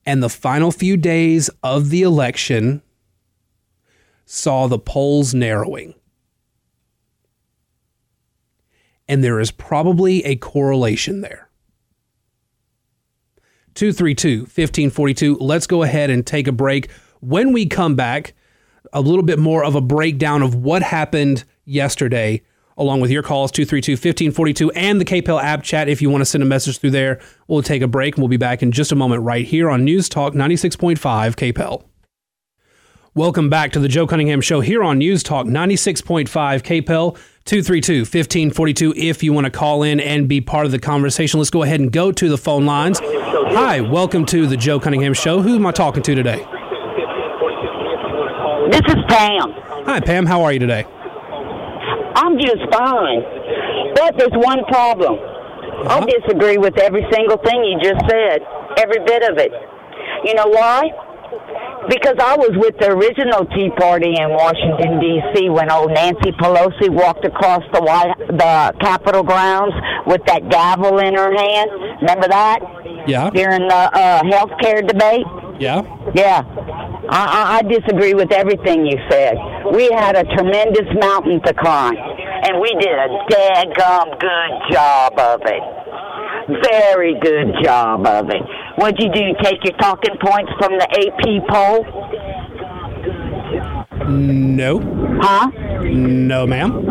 And 0.05 0.23
the 0.23 0.29
final 0.29 0.71
few 0.71 0.95
days 0.97 1.49
of 1.61 1.89
the 1.89 2.01
election 2.01 2.81
saw 4.25 4.67
the 4.67 4.79
polls 4.79 5.33
narrowing. 5.33 5.93
And 9.07 9.23
there 9.23 9.39
is 9.39 9.51
probably 9.51 10.23
a 10.25 10.35
correlation 10.35 11.21
there. 11.21 11.46
232 13.77 14.39
1542. 14.41 15.37
Let's 15.37 15.67
go 15.67 15.83
ahead 15.83 16.09
and 16.09 16.25
take 16.25 16.47
a 16.47 16.51
break. 16.51 16.89
When 17.21 17.53
we 17.53 17.65
come 17.65 17.95
back, 17.95 18.33
a 18.91 19.01
little 19.01 19.23
bit 19.23 19.39
more 19.39 19.63
of 19.63 19.75
a 19.75 19.81
breakdown 19.81 20.41
of 20.41 20.55
what 20.55 20.81
happened 20.81 21.43
yesterday, 21.65 22.41
along 22.77 23.01
with 23.01 23.11
your 23.11 23.23
calls 23.23 23.51
232 23.51 23.93
1542 23.93 24.71
and 24.71 24.99
the 24.99 25.05
KPEL 25.05 25.41
app 25.41 25.63
chat. 25.63 25.89
If 25.89 26.01
you 26.01 26.09
want 26.09 26.21
to 26.21 26.25
send 26.25 26.41
a 26.41 26.47
message 26.47 26.79
through 26.79 26.91
there, 26.91 27.19
we'll 27.47 27.61
take 27.61 27.81
a 27.81 27.87
break 27.87 28.15
and 28.15 28.23
we'll 28.23 28.29
be 28.29 28.37
back 28.37 28.63
in 28.63 28.71
just 28.71 28.91
a 28.91 28.95
moment 28.95 29.23
right 29.23 29.45
here 29.45 29.69
on 29.69 29.83
News 29.83 30.09
Talk 30.09 30.33
96.5 30.33 30.97
KPEL. 30.97 31.83
Welcome 33.17 33.49
back 33.49 33.71
to 33.71 33.79
the 33.79 33.87
Joe 33.87 34.05
Cunningham 34.05 34.41
Show 34.41 34.59
here 34.61 34.83
on 34.83 34.99
News 34.99 35.23
Talk 35.23 35.47
96.5 35.47 36.27
KPEL 36.27 37.17
232 37.45 38.01
1542. 38.01 38.93
If 38.95 39.23
you 39.23 39.33
want 39.33 39.45
to 39.45 39.49
call 39.49 39.81
in 39.81 39.99
and 39.99 40.27
be 40.27 40.39
part 40.39 40.67
of 40.67 40.71
the 40.71 40.77
conversation, 40.77 41.39
let's 41.39 41.49
go 41.49 41.63
ahead 41.63 41.79
and 41.79 41.91
go 41.91 42.11
to 42.11 42.29
the 42.29 42.37
phone 42.37 42.67
lines. 42.67 42.99
Hi, 43.01 43.81
welcome 43.81 44.23
to 44.27 44.45
the 44.45 44.55
Joe 44.55 44.79
Cunningham 44.79 45.15
Show. 45.15 45.41
Who 45.41 45.55
am 45.55 45.65
I 45.65 45.71
talking 45.71 46.03
to 46.03 46.13
today? 46.13 46.37
This 48.69 48.81
is 48.87 49.01
Pam. 49.07 49.49
Hi, 49.87 49.99
Pam. 49.99 50.27
How 50.27 50.43
are 50.43 50.53
you 50.53 50.59
today? 50.59 50.83
I'm 52.17 52.37
just 52.37 52.61
fine. 52.71 53.23
But 53.95 54.13
there's 54.19 54.33
one 54.33 54.63
problem. 54.65 55.15
I 55.89 55.97
Uh-huh. 55.97 56.05
disagree 56.05 56.59
with 56.59 56.77
every 56.77 57.03
single 57.11 57.37
thing 57.37 57.63
you 57.63 57.79
just 57.81 57.99
said, 58.07 58.41
every 58.77 58.99
bit 59.05 59.23
of 59.23 59.39
it. 59.39 59.51
You 60.23 60.35
know 60.35 60.47
why? 60.49 60.91
Because 61.89 62.15
I 62.19 62.35
was 62.35 62.51
with 62.59 62.77
the 62.79 62.91
original 62.91 63.45
Tea 63.55 63.69
Party 63.77 64.13
in 64.19 64.29
Washington 64.31 64.99
D.C. 64.99 65.49
when 65.49 65.71
old 65.71 65.91
Nancy 65.91 66.31
Pelosi 66.35 66.89
walked 66.89 67.23
across 67.23 67.63
the 67.73 67.81
White, 67.81 68.13
the 68.27 68.73
Capitol 68.81 69.23
grounds 69.23 69.73
with 70.05 70.21
that 70.25 70.49
gavel 70.49 70.99
in 70.99 71.15
her 71.15 71.31
hand. 71.31 71.71
Remember 72.01 72.27
that 72.27 72.59
Yeah. 73.07 73.29
during 73.31 73.67
the 73.67 73.75
uh, 73.95 74.23
health 74.31 74.51
care 74.61 74.81
debate? 74.81 75.25
Yeah. 75.59 75.81
Yeah, 76.13 76.43
I, 77.09 77.23
I, 77.25 77.57
I 77.57 77.61
disagree 77.63 78.13
with 78.13 78.31
everything 78.31 78.85
you 78.85 78.97
said. 79.09 79.35
We 79.73 79.89
had 79.91 80.15
a 80.15 80.23
tremendous 80.35 80.87
mountain 80.99 81.41
to 81.43 81.53
climb, 81.53 81.95
and 81.97 82.59
we 82.61 82.69
did 82.79 82.93
a 82.93 83.09
daggum 83.31 84.19
good 84.19 84.73
job 84.75 85.17
of 85.19 85.41
it. 85.45 85.63
Very 86.47 87.19
good 87.19 87.53
job 87.63 88.05
of 88.07 88.29
it. 88.29 88.41
What'd 88.77 88.99
you 88.99 89.11
do? 89.11 89.35
Take 89.43 89.63
your 89.63 89.77
talking 89.77 90.15
points 90.21 90.51
from 90.59 90.77
the 90.77 90.87
AP 90.87 91.47
poll? 91.49 91.85
No. 94.07 94.79
Huh? 95.21 95.51
No, 95.83 96.47
ma'am. 96.47 96.85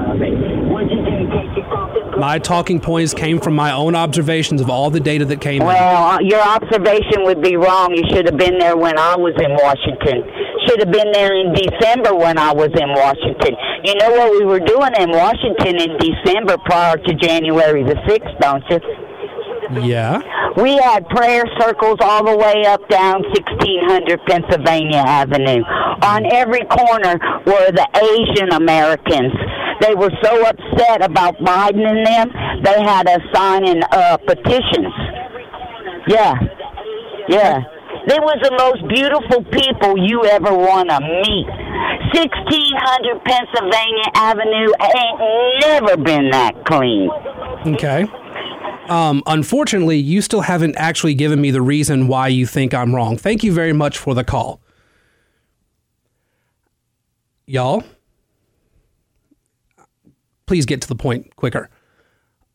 My 2.18 2.38
talking 2.38 2.80
points 2.80 3.12
came 3.12 3.40
from 3.40 3.54
my 3.54 3.72
own 3.72 3.94
observations 3.94 4.60
of 4.60 4.70
all 4.70 4.90
the 4.90 5.00
data 5.00 5.24
that 5.26 5.40
came 5.40 5.60
in. 5.60 5.66
Well, 5.68 6.16
uh, 6.16 6.18
your 6.20 6.40
observation 6.40 7.24
would 7.24 7.42
be 7.42 7.56
wrong. 7.56 7.94
You 7.94 8.04
should 8.10 8.24
have 8.26 8.38
been 8.38 8.58
there 8.58 8.76
when 8.76 8.98
I 8.98 9.16
was 9.16 9.34
in 9.36 9.52
Washington. 9.52 10.24
Should 10.66 10.80
have 10.80 10.90
been 10.90 11.12
there 11.12 11.34
in 11.34 11.52
December 11.52 12.14
when 12.14 12.38
I 12.38 12.52
was 12.52 12.72
in 12.72 12.88
Washington. 12.88 13.56
You 13.84 13.94
know 13.96 14.10
what 14.10 14.32
we 14.32 14.44
were 14.44 14.60
doing 14.60 14.92
in 14.98 15.10
Washington 15.10 15.76
in 15.76 15.96
December 16.00 16.56
prior 16.64 16.96
to 16.96 17.14
January 17.14 17.84
the 17.84 17.96
6th, 18.08 18.40
don't 18.40 18.64
you? 18.70 18.80
Yeah. 19.72 20.20
We 20.56 20.76
had 20.78 21.08
prayer 21.08 21.44
circles 21.60 21.98
all 22.00 22.24
the 22.24 22.36
way 22.36 22.64
up 22.66 22.88
down 22.88 23.22
1600 23.22 24.20
Pennsylvania 24.26 25.02
Avenue. 25.04 25.62
On 26.02 26.24
every 26.32 26.64
corner 26.64 27.18
were 27.44 27.70
the 27.72 27.86
Asian 27.94 28.52
Americans. 28.52 29.32
They 29.80 29.94
were 29.94 30.12
so 30.22 30.46
upset 30.46 31.04
about 31.04 31.36
Biden 31.38 31.84
and 31.84 32.06
them, 32.06 32.62
they 32.62 32.80
had 32.82 33.06
us 33.08 33.20
signing 33.34 33.82
uh, 33.92 34.16
petitions. 34.18 34.94
Yeah. 36.08 36.34
Yeah. 37.28 37.60
They 38.06 38.18
was 38.20 38.38
the 38.42 38.54
most 38.56 38.86
beautiful 38.88 39.44
people 39.50 39.98
you 39.98 40.24
ever 40.24 40.54
want 40.54 40.88
to 40.90 41.00
meet. 41.00 41.46
1600 42.14 43.24
Pennsylvania 43.24 44.08
Avenue 44.14 44.70
ain't 44.80 45.60
never 45.60 45.96
been 45.96 46.30
that 46.30 46.64
clean. 46.64 47.10
Okay. 47.74 48.06
Um, 48.86 49.22
unfortunately, 49.26 49.98
you 49.98 50.22
still 50.22 50.42
haven't 50.42 50.76
actually 50.76 51.14
given 51.14 51.40
me 51.40 51.50
the 51.50 51.62
reason 51.62 52.06
why 52.06 52.28
you 52.28 52.46
think 52.46 52.72
I'm 52.72 52.94
wrong. 52.94 53.16
Thank 53.16 53.42
you 53.42 53.52
very 53.52 53.72
much 53.72 53.98
for 53.98 54.14
the 54.14 54.24
call. 54.24 54.60
Y'all, 57.46 57.84
please 60.46 60.66
get 60.66 60.80
to 60.82 60.88
the 60.88 60.96
point 60.96 61.34
quicker. 61.36 61.68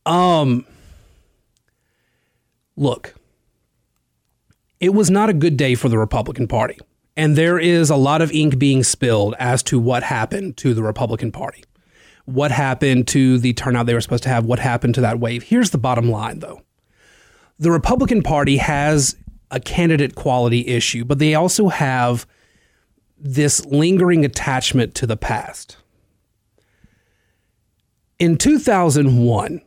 Um, 0.06 0.66
look, 2.76 3.16
it 4.80 4.94
was 4.94 5.10
not 5.10 5.30
a 5.30 5.34
good 5.34 5.58
day 5.58 5.76
for 5.76 5.90
the 5.90 5.98
Republican 5.98 6.48
Party. 6.48 6.78
And 7.16 7.36
there 7.36 7.60
is 7.60 7.90
a 7.90 7.96
lot 7.96 8.22
of 8.22 8.32
ink 8.32 8.58
being 8.58 8.84
spilled 8.84 9.36
as 9.38 9.62
to 9.64 9.80
what 9.80 10.04
happened 10.04 10.58
to 10.58 10.74
the 10.74 10.82
Republican 10.82 11.32
Party 11.32 11.64
what 12.34 12.52
happened 12.52 13.08
to 13.10 13.38
the 13.38 13.54
turnout 13.54 13.86
they 13.86 13.94
were 13.94 14.02
supposed 14.02 14.24
to 14.24 14.30
have, 14.30 14.46
what 14.46 14.60
happened 14.60 14.96
to 14.96 15.02
that 15.02 15.20
wave. 15.20 15.44
Here's 15.44 15.72
the 15.72 15.78
bottom 15.78 16.10
line, 16.10 16.40
though 16.40 16.62
the 17.60 17.72
Republican 17.72 18.24
Party 18.24 18.58
has 18.58 19.16
a 19.52 19.60
candidate 19.60 20.16
quality 20.16 20.68
issue, 20.68 21.06
but 21.06 21.20
they 21.20 21.36
also 21.36 21.68
have 21.68 22.26
this 23.18 23.64
lingering 23.66 24.26
attachment 24.26 24.96
to 24.96 25.06
the 25.06 25.18
past. 25.18 25.78
In 28.18 28.38
2001, 28.38 29.62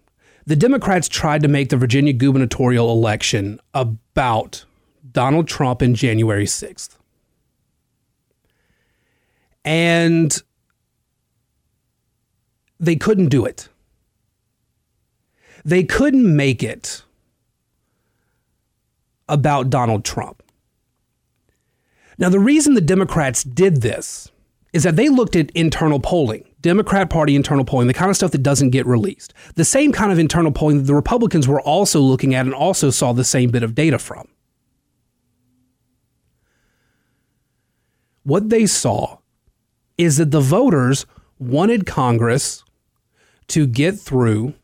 the 0.46 0.56
Democrats 0.56 1.08
tried 1.08 1.42
to 1.42 1.48
make 1.48 1.68
the 1.68 1.76
Virginia 1.76 2.12
gubernatorial 2.12 2.90
election 2.90 3.60
about 3.72 4.64
Donald 5.12 5.46
Trump 5.46 5.82
in 5.82 5.94
January 5.94 6.46
6th. 6.46 6.96
And 9.64 10.42
they 12.84 12.96
couldn't 12.96 13.28
do 13.28 13.44
it. 13.44 13.68
They 15.64 15.82
couldn't 15.82 16.36
make 16.36 16.62
it 16.62 17.02
about 19.28 19.70
Donald 19.70 20.04
Trump. 20.04 20.42
Now, 22.18 22.28
the 22.28 22.38
reason 22.38 22.74
the 22.74 22.80
Democrats 22.80 23.42
did 23.42 23.80
this 23.80 24.30
is 24.72 24.82
that 24.82 24.96
they 24.96 25.08
looked 25.08 25.36
at 25.36 25.50
internal 25.52 26.00
polling, 26.00 26.44
Democrat 26.60 27.08
Party 27.08 27.36
internal 27.36 27.64
polling, 27.64 27.86
the 27.86 27.94
kind 27.94 28.10
of 28.10 28.16
stuff 28.16 28.32
that 28.32 28.42
doesn't 28.42 28.70
get 28.70 28.86
released. 28.86 29.32
The 29.54 29.64
same 29.64 29.92
kind 29.92 30.12
of 30.12 30.18
internal 30.18 30.52
polling 30.52 30.78
that 30.78 30.84
the 30.84 30.94
Republicans 30.94 31.48
were 31.48 31.60
also 31.60 32.00
looking 32.00 32.34
at 32.34 32.44
and 32.44 32.54
also 32.54 32.90
saw 32.90 33.12
the 33.12 33.24
same 33.24 33.50
bit 33.50 33.62
of 33.62 33.74
data 33.74 33.98
from. 33.98 34.28
What 38.24 38.50
they 38.50 38.66
saw 38.66 39.18
is 39.96 40.16
that 40.16 40.30
the 40.30 40.40
voters 40.40 41.06
wanted 41.38 41.86
Congress 41.86 42.64
to 43.48 43.66
get 43.66 43.98
through 43.98 44.54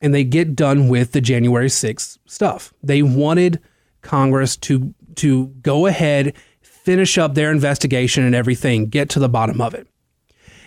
and 0.00 0.14
they 0.14 0.24
get 0.24 0.54
done 0.54 0.88
with 0.88 1.12
the 1.12 1.20
January 1.20 1.68
6th 1.68 2.18
stuff. 2.26 2.74
They 2.82 3.02
wanted 3.02 3.60
Congress 4.02 4.56
to 4.58 4.94
to 5.16 5.46
go 5.62 5.86
ahead, 5.86 6.34
finish 6.60 7.16
up 7.18 7.34
their 7.34 7.50
investigation 7.50 8.24
and 8.24 8.34
everything, 8.34 8.86
get 8.86 9.08
to 9.10 9.18
the 9.18 9.28
bottom 9.28 9.60
of 9.60 9.74
it. 9.74 9.86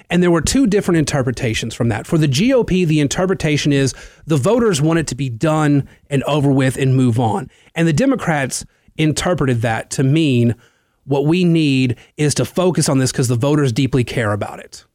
And 0.09 0.23
there 0.23 0.31
were 0.31 0.41
two 0.41 0.67
different 0.67 0.99
interpretations 0.99 1.75
from 1.75 1.89
that. 1.89 2.07
For 2.07 2.17
the 2.17 2.27
GOP, 2.27 2.87
the 2.87 3.01
interpretation 3.01 3.73
is 3.73 3.93
the 4.25 4.37
voters 4.37 4.81
want 4.81 4.99
it 4.99 5.07
to 5.07 5.15
be 5.15 5.29
done 5.29 5.87
and 6.09 6.23
over 6.23 6.49
with 6.49 6.77
and 6.77 6.95
move 6.95 7.19
on. 7.19 7.51
And 7.75 7.87
the 7.87 7.93
Democrats 7.93 8.65
interpreted 8.97 9.61
that 9.61 9.89
to 9.91 10.03
mean 10.03 10.55
what 11.03 11.25
we 11.25 11.43
need 11.43 11.97
is 12.15 12.33
to 12.35 12.45
focus 12.45 12.89
on 12.89 12.99
this 12.99 13.11
because 13.11 13.27
the 13.27 13.35
voters 13.35 13.71
deeply 13.71 14.03
care 14.03 14.31
about 14.31 14.59
it. 14.59 14.85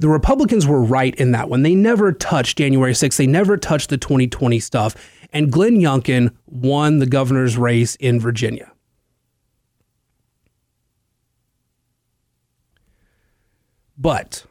The 0.00 0.08
Republicans 0.08 0.66
were 0.66 0.82
right 0.82 1.14
in 1.16 1.32
that 1.32 1.50
one. 1.50 1.62
They 1.62 1.74
never 1.74 2.10
touched 2.10 2.56
January 2.56 2.94
6th. 2.94 3.18
They 3.18 3.26
never 3.26 3.58
touched 3.58 3.90
the 3.90 3.98
2020 3.98 4.58
stuff. 4.58 4.96
And 5.30 5.52
Glenn 5.52 5.76
Youngkin 5.76 6.34
won 6.46 7.00
the 7.00 7.06
governor's 7.06 7.58
race 7.58 7.96
in 7.96 8.18
Virginia. 8.18 8.72
But 13.98 14.46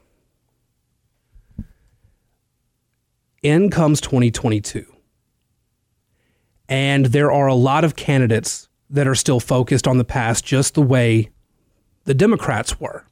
in 3.41 3.72
comes 3.72 4.00
2022. 4.01 4.86
And 6.68 7.08
there 7.08 7.32
are 7.32 7.48
a 7.48 7.56
lot 7.56 7.84
of 7.84 7.96
candidates 7.96 8.70
that 8.91 9.08
are 9.08 9.15
still 9.15 9.39
focused 9.39 9.88
on 9.88 9.98
the 9.98 10.03
past, 10.03 10.46
just 10.46 10.75
the 10.75 10.84
way 10.84 11.32
the 12.03 12.13
Democrats 12.13 12.79
were. 12.79 13.06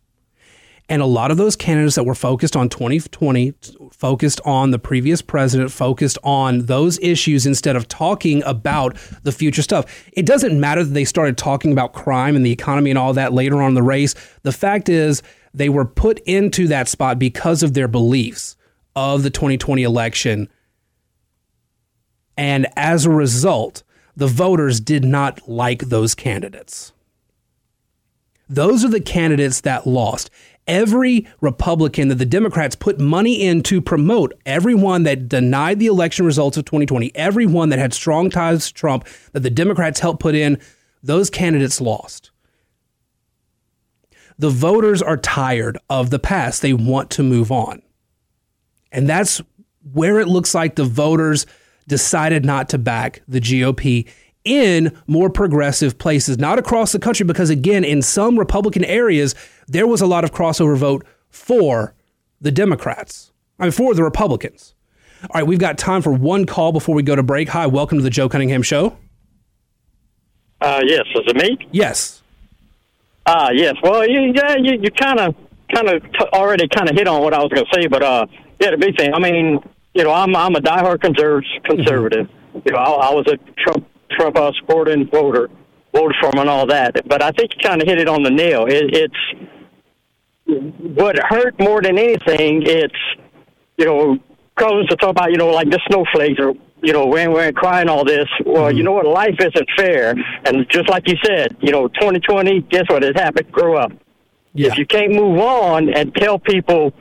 And 0.89 1.01
a 1.01 1.06
lot 1.06 1.32
of 1.32 1.38
those 1.38 1.58
candidates 1.58 1.96
that 1.96 2.06
were 2.06 2.15
focused 2.15 2.56
on 2.56 2.70
2020, 2.70 3.53
focused 3.91 4.39
on 4.46 4.72
the 4.72 4.79
previous 4.79 5.22
president, 5.22 5.70
focused 5.72 6.17
on 6.24 6.65
those 6.65 6.98
issues 7.00 7.46
instead 7.46 7.75
of 7.75 7.89
talking 7.89 8.41
about 8.44 8.96
the 9.24 9.34
future 9.34 9.62
stuff. 9.62 9.86
It 10.13 10.25
doesn't 10.25 10.58
matter 10.58 10.86
that 10.86 10.94
they 10.94 11.03
started 11.03 11.38
talking 11.38 11.74
about 11.74 11.91
crime 11.91 12.38
and 12.38 12.46
the 12.46 12.53
economy 12.53 12.89
and 12.89 12.98
all 12.98 13.13
that 13.13 13.34
later 13.34 13.62
on 13.62 13.70
in 13.70 13.74
the 13.75 13.84
race. 13.84 14.15
The 14.44 14.53
fact 14.53 14.88
is, 14.88 15.22
they 15.53 15.70
were 15.70 15.86
put 15.86 16.20
into 16.20 16.67
that 16.67 16.88
spot 16.88 17.20
because 17.20 17.63
of 17.63 17.74
their 17.74 17.88
beliefs 17.88 18.56
of 18.96 19.24
the 19.24 19.29
2020 19.29 19.84
election. 19.84 20.48
And 22.38 22.67
as 22.77 23.06
a 23.06 23.12
result, 23.12 23.84
the 24.15 24.27
voters 24.27 24.79
did 24.79 25.03
not 25.03 25.50
like 25.50 25.89
those 25.89 26.15
candidates. 26.15 26.94
Those 28.50 28.86
are 28.86 28.89
the 28.89 29.01
candidates 29.01 29.62
that 29.62 29.86
lost. 29.86 30.29
Every 30.67 31.25
Republican 31.39 32.09
that 32.09 32.15
the 32.15 32.25
Democrats 32.25 32.75
put 32.75 33.00
money 33.00 33.41
in 33.41 33.63
to 33.63 33.81
promote, 33.81 34.33
everyone 34.45 35.03
that 35.03 35.29
denied 35.29 35.79
the 35.79 35.88
election 35.88 36.25
results 36.25 36.57
of 36.57 36.65
2020, 36.65 37.15
everyone 37.15 37.69
that 37.69 37.79
had 37.79 37.93
strong 37.93 38.29
ties 38.29 38.67
to 38.67 38.74
Trump 38.74 39.07
that 39.31 39.39
the 39.39 39.50
Democrats 39.50 40.01
helped 40.01 40.19
put 40.19 40.36
in, 40.36 40.59
those 41.01 41.29
candidates 41.29 41.79
lost. 41.79 42.31
The 44.38 44.50
voters 44.50 45.01
are 45.01 45.17
tired 45.17 45.77
of 45.89 46.09
the 46.09 46.19
past. 46.19 46.62
They 46.62 46.74
want 46.74 47.09
to 47.12 47.24
move 47.24 47.51
on. 47.51 47.81
And 48.91 49.07
that's 49.07 49.41
where 49.93 50.19
it 50.19 50.27
looks 50.27 50.53
like 50.53 50.75
the 50.75 50.83
voters 50.83 51.45
decided 51.88 52.45
not 52.45 52.69
to 52.69 52.77
back 52.77 53.21
the 53.27 53.39
GOP 53.39 54.07
in 54.47 54.97
more 55.05 55.29
progressive 55.29 55.97
places, 55.97 56.37
not 56.37 56.57
across 56.57 56.93
the 56.93 56.99
country, 56.99 57.25
because 57.25 57.49
again, 57.49 57.83
in 57.83 58.01
some 58.01 58.39
Republican 58.39 58.85
areas, 58.85 59.35
there 59.67 59.85
was 59.85 60.01
a 60.01 60.07
lot 60.07 60.23
of 60.23 60.31
crossover 60.31 60.77
vote 60.77 61.05
for 61.29 61.93
the 62.39 62.51
Democrats, 62.51 63.31
I 63.59 63.63
mean, 63.63 63.71
for 63.71 63.93
the 63.93 64.03
Republicans. 64.03 64.73
All 65.23 65.29
right, 65.35 65.47
we've 65.47 65.59
got 65.59 65.77
time 65.77 66.01
for 66.01 66.13
one 66.13 66.45
call 66.45 66.71
before 66.71 66.95
we 66.95 67.03
go 67.03 67.15
to 67.15 67.23
break. 67.23 67.49
Hi, 67.49 67.67
welcome 67.67 67.97
to 67.97 68.03
the 68.03 68.09
Joe 68.09 68.29
Cunningham 68.29 68.63
Show. 68.63 68.97
Uh, 70.61 70.81
yes, 70.85 71.05
is 71.15 71.23
it 71.27 71.35
me? 71.35 71.67
Yes. 71.71 72.21
Ah, 73.25 73.47
uh, 73.47 73.49
yes. 73.51 73.75
Well, 73.83 74.07
you, 74.07 74.31
yeah, 74.33 74.55
you, 74.55 74.79
you 74.81 74.89
kind 74.91 75.19
of, 75.19 75.35
kind 75.73 75.89
of 75.89 76.01
t- 76.03 76.25
already 76.33 76.67
kind 76.67 76.89
of 76.89 76.95
hit 76.95 77.07
on 77.07 77.21
what 77.21 77.33
I 77.33 77.39
was 77.39 77.51
going 77.51 77.65
to 77.65 77.71
say, 77.73 77.87
but 77.87 78.01
uh, 78.01 78.25
yeah, 78.61 78.71
the 78.71 78.77
big 78.77 78.95
thing. 78.97 79.13
I 79.13 79.19
mean, 79.19 79.59
you 79.93 80.03
know, 80.03 80.13
I'm 80.13 80.35
I'm 80.35 80.55
a 80.55 80.59
diehard 80.59 81.01
conservative. 81.01 81.63
Conservative. 81.65 82.27
Mm-hmm. 82.27 82.59
You 82.65 82.71
know, 82.71 82.77
I, 82.77 83.09
I 83.09 83.13
was 83.13 83.27
a 83.27 83.37
Trump 83.61 83.87
Trump 84.11 84.37
uh, 84.37 84.51
supporting 84.59 85.09
voter, 85.09 85.49
voted 85.93 86.15
for 86.21 86.27
him 86.27 86.39
and 86.39 86.49
all 86.49 86.67
that. 86.67 87.07
But 87.07 87.21
I 87.21 87.31
think 87.31 87.51
you 87.55 87.69
kind 87.69 87.81
of 87.81 87.87
hit 87.87 87.99
it 87.99 88.07
on 88.07 88.23
the 88.23 88.31
nail. 88.31 88.65
It, 88.65 88.93
it's 88.93 89.49
what 90.45 91.17
hurt 91.19 91.59
more 91.59 91.81
than 91.81 91.97
anything. 91.97 92.63
It's 92.65 92.95
you 93.77 93.85
know, 93.85 94.17
cousins 94.55 94.87
to 94.89 94.95
talk 94.95 95.11
about 95.11 95.31
you 95.31 95.37
know 95.37 95.49
like 95.49 95.69
the 95.69 95.79
snowflakes 95.87 96.39
or 96.39 96.53
you 96.81 96.93
know 96.93 97.05
when 97.05 97.31
we're 97.31 97.51
crying 97.51 97.89
all 97.89 98.03
this. 98.03 98.27
Well, 98.45 98.63
mm-hmm. 98.63 98.77
you 98.77 98.83
know 98.83 98.93
what? 98.93 99.05
Life 99.05 99.35
isn't 99.39 99.69
fair, 99.75 100.15
and 100.45 100.65
just 100.69 100.89
like 100.89 101.07
you 101.07 101.15
said, 101.23 101.55
you 101.61 101.71
know, 101.71 101.87
2020. 101.87 102.61
Guess 102.61 102.85
what? 102.89 103.03
It 103.03 103.17
happened. 103.17 103.51
Grow 103.51 103.77
up. 103.77 103.91
Yeah. 104.53 104.71
If 104.71 104.77
you 104.77 104.85
can't 104.85 105.13
move 105.13 105.39
on 105.39 105.93
and 105.93 106.15
tell 106.15 106.39
people, 106.39 106.91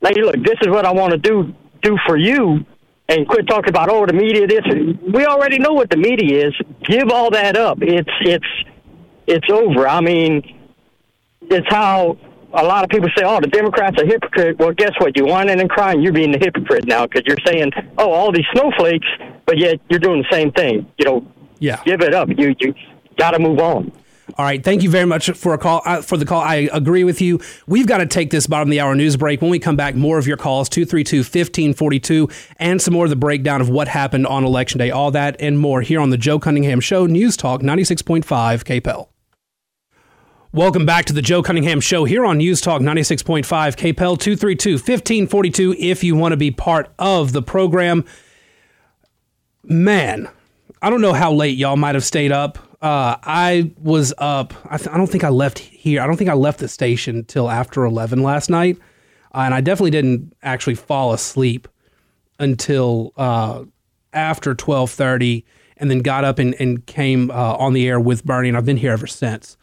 hey, 0.00 0.22
look, 0.22 0.36
this 0.36 0.56
is 0.62 0.68
what 0.68 0.86
I 0.86 0.92
want 0.92 1.12
to 1.12 1.18
do 1.18 1.54
do 1.82 1.98
for 2.06 2.16
you 2.16 2.64
and 3.08 3.28
quit 3.28 3.46
talking 3.46 3.68
about 3.68 3.88
oh 3.90 4.06
the 4.06 4.12
media 4.12 4.46
this 4.46 4.62
we 5.12 5.26
already 5.26 5.58
know 5.58 5.72
what 5.72 5.90
the 5.90 5.96
media 5.96 6.48
is. 6.48 6.54
Give 6.84 7.10
all 7.10 7.30
that 7.30 7.56
up. 7.56 7.78
It's 7.80 8.10
it's 8.20 8.46
it's 9.26 9.46
over. 9.50 9.86
I 9.86 10.00
mean 10.00 10.42
it's 11.42 11.66
how 11.68 12.16
a 12.52 12.62
lot 12.64 12.84
of 12.84 12.90
people 12.90 13.08
say 13.16 13.24
oh 13.24 13.40
the 13.40 13.48
democrats 13.48 14.00
are 14.00 14.06
hypocrite. 14.06 14.58
Well 14.58 14.72
guess 14.72 14.92
what? 14.98 15.16
You're 15.16 15.26
whining 15.26 15.60
and 15.60 15.68
crying. 15.68 16.00
You're 16.00 16.12
being 16.12 16.34
a 16.34 16.38
hypocrite 16.38 16.86
now 16.86 17.06
because 17.06 17.22
you're 17.26 17.44
saying 17.46 17.72
oh 17.98 18.10
all 18.10 18.32
these 18.32 18.46
snowflakes 18.52 19.06
but 19.46 19.58
yet 19.58 19.80
you're 19.90 20.00
doing 20.00 20.22
the 20.22 20.34
same 20.34 20.50
thing. 20.52 20.90
You 20.98 21.04
know 21.04 21.26
yeah. 21.58 21.82
give 21.84 22.00
it 22.00 22.14
up. 22.14 22.28
You 22.36 22.54
you 22.58 22.74
got 23.16 23.32
to 23.32 23.38
move 23.38 23.58
on 23.58 23.92
all 24.36 24.44
right. 24.44 24.62
Thank 24.64 24.82
you 24.82 24.90
very 24.90 25.06
much 25.06 25.30
for 25.30 25.54
a 25.54 25.58
call 25.58 25.82
uh, 25.84 26.02
for 26.02 26.16
the 26.16 26.24
call. 26.24 26.40
I 26.40 26.68
agree 26.72 27.04
with 27.04 27.20
you. 27.20 27.40
We've 27.68 27.86
got 27.86 27.98
to 27.98 28.06
take 28.06 28.30
this 28.30 28.48
bottom 28.48 28.68
of 28.68 28.70
the 28.70 28.80
hour 28.80 28.96
news 28.96 29.16
break. 29.16 29.40
When 29.40 29.50
we 29.50 29.60
come 29.60 29.76
back, 29.76 29.94
more 29.94 30.18
of 30.18 30.26
your 30.26 30.36
calls 30.36 30.68
232-1542 30.70 32.32
and 32.56 32.82
some 32.82 32.94
more 32.94 33.04
of 33.04 33.10
the 33.10 33.16
breakdown 33.16 33.60
of 33.60 33.68
what 33.68 33.86
happened 33.86 34.26
on 34.26 34.44
election 34.44 34.78
day. 34.78 34.90
All 34.90 35.12
that 35.12 35.36
and 35.38 35.56
more 35.58 35.82
here 35.82 36.00
on 36.00 36.10
the 36.10 36.16
Joe 36.16 36.40
Cunningham 36.40 36.80
Show, 36.80 37.06
News 37.06 37.36
Talk 37.36 37.60
96.5 37.60 38.24
KPEL. 38.24 39.08
Welcome 40.52 40.86
back 40.86 41.04
to 41.06 41.12
the 41.12 41.22
Joe 41.22 41.42
Cunningham 41.42 41.80
Show 41.80 42.04
here 42.04 42.24
on 42.24 42.38
News 42.38 42.60
Talk 42.60 42.80
96.5 42.80 43.44
KPEL 43.44 44.18
232 44.18 44.72
1542 44.72 45.76
if 45.78 46.02
you 46.02 46.16
want 46.16 46.32
to 46.32 46.36
be 46.36 46.50
part 46.50 46.92
of 46.98 47.32
the 47.32 47.42
program. 47.42 48.04
Man, 49.62 50.28
I 50.82 50.90
don't 50.90 51.00
know 51.00 51.12
how 51.12 51.32
late 51.32 51.56
y'all 51.56 51.76
might 51.76 51.94
have 51.94 52.04
stayed 52.04 52.32
up 52.32 52.58
uh, 52.84 53.16
I 53.22 53.72
was 53.78 54.12
up. 54.18 54.52
I, 54.66 54.76
th- 54.76 54.90
I, 54.90 54.98
don't 54.98 55.06
think 55.06 55.24
I 55.24 55.30
left 55.30 55.58
here. 55.58 56.02
I 56.02 56.06
don't 56.06 56.18
think 56.18 56.28
I 56.28 56.34
left 56.34 56.58
the 56.58 56.68
station 56.68 57.24
till 57.24 57.50
after 57.50 57.82
eleven 57.82 58.22
last 58.22 58.50
night, 58.50 58.76
uh, 59.34 59.38
and 59.38 59.54
I 59.54 59.62
definitely 59.62 59.92
didn't 59.92 60.36
actually 60.42 60.74
fall 60.74 61.14
asleep 61.14 61.66
until 62.38 63.14
uh, 63.16 63.64
after 64.12 64.54
twelve 64.54 64.90
thirty, 64.90 65.46
and 65.78 65.90
then 65.90 66.00
got 66.00 66.24
up 66.24 66.38
and, 66.38 66.54
and 66.60 66.84
came 66.84 67.30
uh, 67.30 67.54
on 67.54 67.72
the 67.72 67.88
air 67.88 67.98
with 67.98 68.22
Bernie, 68.22 68.48
and 68.48 68.56
I've 68.56 68.66
been 68.66 68.76
here 68.76 68.92
ever 68.92 69.06
since. 69.06 69.56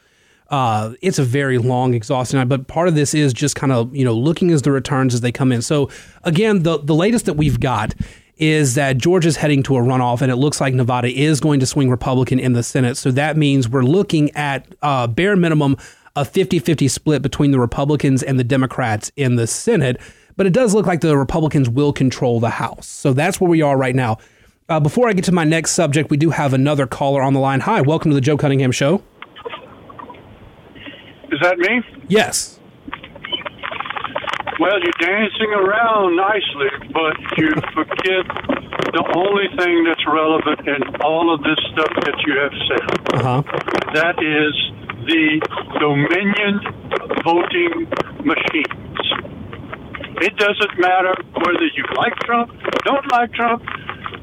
Uh, 0.50 0.94
it's 1.04 1.20
a 1.20 1.24
very 1.24 1.60
long, 1.60 1.94
exhausting 1.94 2.40
night, 2.40 2.50
but 2.50 2.68
part 2.68 2.88
of 2.88 2.96
this 2.96 3.14
is 3.14 3.34
just 3.34 3.56
kind 3.56 3.72
of 3.72 3.96
you 3.96 4.04
know 4.04 4.16
looking 4.16 4.50
as 4.50 4.64
the 4.64 4.72
returns 4.72 5.14
as 5.14 5.22
they 5.22 5.32
come 5.32 5.52
in. 5.52 5.62
So 5.62 5.92
again, 6.24 6.64
the 6.64 6.80
the 6.80 6.96
latest 6.96 7.26
that 7.28 7.36
we've 7.36 7.60
got 7.60 7.94
is 8.42 8.74
that 8.74 8.98
Georgia's 8.98 9.38
heading 9.38 9.62
to 9.62 9.78
a 9.78 9.80
runoff, 9.80 10.22
and 10.22 10.32
it 10.32 10.36
looks 10.36 10.60
like 10.60 10.74
Nevada 10.74 11.08
is 11.08 11.40
going 11.40 11.60
to 11.60 11.66
swing 11.68 11.92
Republican 11.92 12.40
in 12.40 12.54
the 12.54 12.64
Senate. 12.64 12.98
So 12.98 13.12
that 13.12 13.38
means 13.38 13.70
we're 13.70 13.84
looking 13.84 14.32
at 14.32 14.66
uh, 14.82 15.06
bare 15.06 15.36
minimum 15.36 15.78
a 16.16 16.26
50 16.26 16.60
50 16.60 16.88
split 16.88 17.22
between 17.22 17.52
the 17.52 17.60
Republicans 17.60 18.24
and 18.24 18.40
the 18.40 18.44
Democrats 18.44 19.12
in 19.16 19.36
the 19.36 19.46
Senate. 19.46 20.02
But 20.36 20.48
it 20.48 20.54
does 20.54 20.74
look 20.74 20.88
like 20.88 21.02
the 21.02 21.16
Republicans 21.16 21.70
will 21.70 21.94
control 21.94 22.40
the 22.40 22.50
House. 22.50 22.88
So 22.88 23.14
that's 23.14 23.40
where 23.40 23.50
we 23.50 23.62
are 23.62 23.78
right 23.78 23.96
now. 23.96 24.18
Uh, 24.68 24.80
before 24.80 25.08
I 25.08 25.14
get 25.14 25.26
to 25.26 25.32
my 25.32 25.44
next 25.44 25.72
subject, 25.72 26.10
we 26.10 26.18
do 26.18 26.32
have 26.32 26.54
another 26.54 26.88
caller 26.88 27.22
on 27.22 27.34
the 27.34 27.40
line. 27.40 27.60
Hi, 27.60 27.82
welcome 27.82 28.10
to 28.10 28.16
the 28.16 28.22
Joe 28.22 28.38
Cunningham 28.38 28.72
Show. 28.72 29.04
Is 31.32 31.40
that 31.42 31.60
me? 31.60 31.82
Yes. 32.08 32.60
Well, 34.62 34.78
you're 34.78 35.02
dancing 35.02 35.50
around 35.58 36.16
nicely, 36.16 36.70
but 36.94 37.18
you 37.42 37.50
forget 37.74 38.30
the 38.94 39.02
only 39.18 39.50
thing 39.58 39.82
that's 39.90 40.06
relevant 40.06 40.62
in 40.70 41.02
all 41.02 41.34
of 41.34 41.42
this 41.42 41.58
stuff 41.74 41.90
that 42.06 42.14
you 42.22 42.38
have 42.38 42.54
said. 42.70 42.88
Uh-huh. 43.18 43.42
That 43.98 44.22
is 44.22 44.54
the 45.10 45.42
Dominion 45.82 46.62
voting 47.26 47.90
machines. 48.22 49.02
It 50.30 50.38
doesn't 50.38 50.78
matter 50.78 51.18
whether 51.42 51.66
you 51.74 51.86
like 51.98 52.14
Trump, 52.22 52.54
don't 52.86 53.12
like 53.12 53.34
Trump, 53.34 53.66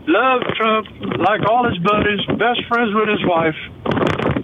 love 0.07 0.43
Trump, 0.55 0.87
like 1.19 1.43
all 1.51 1.67
his 1.67 1.83
buddies, 1.83 2.23
best 2.39 2.63
friends 2.71 2.95
with 2.95 3.11
his 3.11 3.27
wife. 3.27 3.59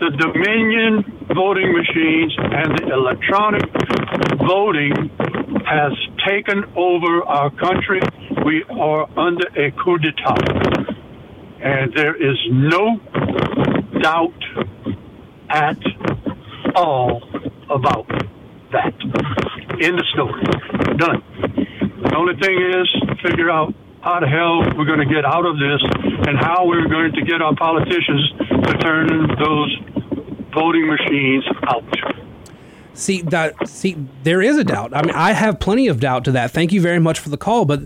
The 0.02 0.10
Dominion 0.10 1.06
voting 1.30 1.70
machines 1.70 2.34
and 2.34 2.82
the 2.82 2.90
electronic 2.90 3.62
voting 4.42 5.10
has 5.64 5.92
taken 6.26 6.64
over 6.76 7.22
our 7.24 7.50
country. 7.50 8.00
We 8.44 8.64
are 8.64 9.08
under 9.18 9.46
a 9.56 9.70
coup 9.72 9.98
d'etat. 9.98 10.94
And 11.60 11.92
there 11.94 12.14
is 12.14 12.36
no 12.50 13.00
doubt 14.00 14.34
at 15.48 15.78
all 16.74 17.22
about 17.70 18.06
that 18.72 18.94
in 19.80 19.96
the 19.96 20.04
story. 20.12 20.42
Done. 20.98 21.22
The 22.02 22.16
only 22.16 22.36
thing 22.36 22.60
is 22.60 22.86
figure 23.22 23.50
out 23.50 23.74
how 24.02 24.20
the 24.20 24.28
hell 24.28 24.60
we're 24.76 24.84
going 24.84 25.00
to 25.00 25.12
get 25.12 25.24
out 25.24 25.46
of 25.46 25.56
this 25.56 25.80
and 26.28 26.36
how 26.36 26.66
we're 26.66 26.88
going 26.88 27.12
to 27.12 27.22
get 27.24 27.40
our 27.40 27.56
politicians 27.56 28.32
to 28.38 28.78
turn 28.78 29.08
those 29.40 29.78
voting 30.52 30.86
machines 30.86 31.44
out. 31.66 32.23
See 32.94 33.22
that 33.22 33.68
see 33.68 33.96
there 34.22 34.40
is 34.40 34.56
a 34.56 34.64
doubt. 34.64 34.94
I 34.94 35.02
mean, 35.02 35.14
I 35.14 35.32
have 35.32 35.58
plenty 35.58 35.88
of 35.88 36.00
doubt 36.00 36.24
to 36.26 36.32
that. 36.32 36.52
Thank 36.52 36.72
you 36.72 36.80
very 36.80 37.00
much 37.00 37.18
for 37.18 37.28
the 37.28 37.36
call, 37.36 37.64
but 37.64 37.84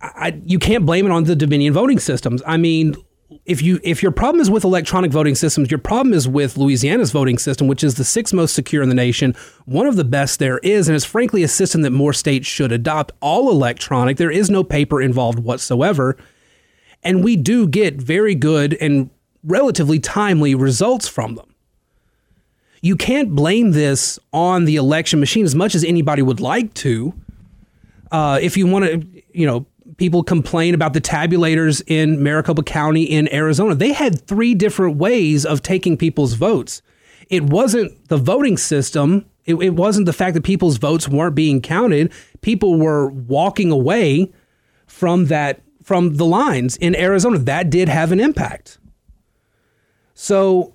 I, 0.00 0.40
you 0.44 0.58
can't 0.58 0.86
blame 0.86 1.06
it 1.06 1.12
on 1.12 1.24
the 1.24 1.36
Dominion 1.36 1.74
voting 1.74 1.98
systems. 1.98 2.42
I 2.46 2.56
mean, 2.56 2.96
if 3.44 3.60
you 3.60 3.78
if 3.82 4.02
your 4.02 4.12
problem 4.12 4.40
is 4.40 4.50
with 4.50 4.64
electronic 4.64 5.12
voting 5.12 5.34
systems, 5.34 5.70
your 5.70 5.78
problem 5.78 6.14
is 6.14 6.26
with 6.26 6.56
Louisiana's 6.56 7.12
voting 7.12 7.36
system, 7.36 7.68
which 7.68 7.84
is 7.84 7.96
the 7.96 8.04
sixth 8.04 8.32
most 8.32 8.54
secure 8.54 8.82
in 8.82 8.88
the 8.88 8.94
nation, 8.94 9.34
one 9.66 9.86
of 9.86 9.96
the 9.96 10.04
best 10.04 10.38
there 10.38 10.58
is, 10.58 10.88
and 10.88 10.96
it's 10.96 11.04
frankly 11.04 11.42
a 11.42 11.48
system 11.48 11.82
that 11.82 11.90
more 11.90 12.14
states 12.14 12.46
should 12.46 12.72
adopt. 12.72 13.12
All 13.20 13.50
electronic. 13.50 14.16
There 14.16 14.30
is 14.30 14.48
no 14.48 14.64
paper 14.64 15.02
involved 15.02 15.38
whatsoever, 15.38 16.16
and 17.02 17.22
we 17.22 17.36
do 17.36 17.68
get 17.68 18.00
very 18.00 18.34
good 18.34 18.74
and 18.80 19.10
relatively 19.44 19.98
timely 19.98 20.54
results 20.54 21.08
from 21.08 21.34
them 21.34 21.49
you 22.80 22.96
can't 22.96 23.34
blame 23.34 23.72
this 23.72 24.18
on 24.32 24.64
the 24.64 24.76
election 24.76 25.20
machine 25.20 25.44
as 25.44 25.54
much 25.54 25.74
as 25.74 25.84
anybody 25.84 26.22
would 26.22 26.40
like 26.40 26.72
to. 26.74 27.14
Uh, 28.10 28.38
if 28.40 28.56
you 28.56 28.66
want 28.66 28.84
to, 28.84 29.22
you 29.32 29.46
know, 29.46 29.66
people 29.96 30.22
complain 30.22 30.74
about 30.74 30.94
the 30.94 31.00
tabulators 31.00 31.82
in 31.86 32.22
Maricopa 32.22 32.62
County 32.62 33.02
in 33.02 33.32
Arizona. 33.32 33.74
They 33.74 33.92
had 33.92 34.20
three 34.26 34.54
different 34.54 34.96
ways 34.96 35.44
of 35.44 35.62
taking 35.62 35.96
people's 35.96 36.34
votes. 36.34 36.80
It 37.28 37.44
wasn't 37.44 38.08
the 38.08 38.16
voting 38.16 38.56
system. 38.56 39.26
It, 39.44 39.56
it 39.56 39.74
wasn't 39.74 40.06
the 40.06 40.12
fact 40.12 40.34
that 40.34 40.42
people's 40.42 40.78
votes 40.78 41.08
weren't 41.08 41.34
being 41.34 41.60
counted. 41.60 42.12
People 42.40 42.78
were 42.78 43.10
walking 43.10 43.70
away 43.70 44.32
from 44.86 45.26
that 45.26 45.60
from 45.82 46.16
the 46.16 46.26
lines 46.26 46.76
in 46.76 46.96
Arizona. 46.96 47.38
That 47.38 47.68
did 47.68 47.88
have 47.88 48.10
an 48.10 48.20
impact. 48.20 48.78
So 50.14 50.74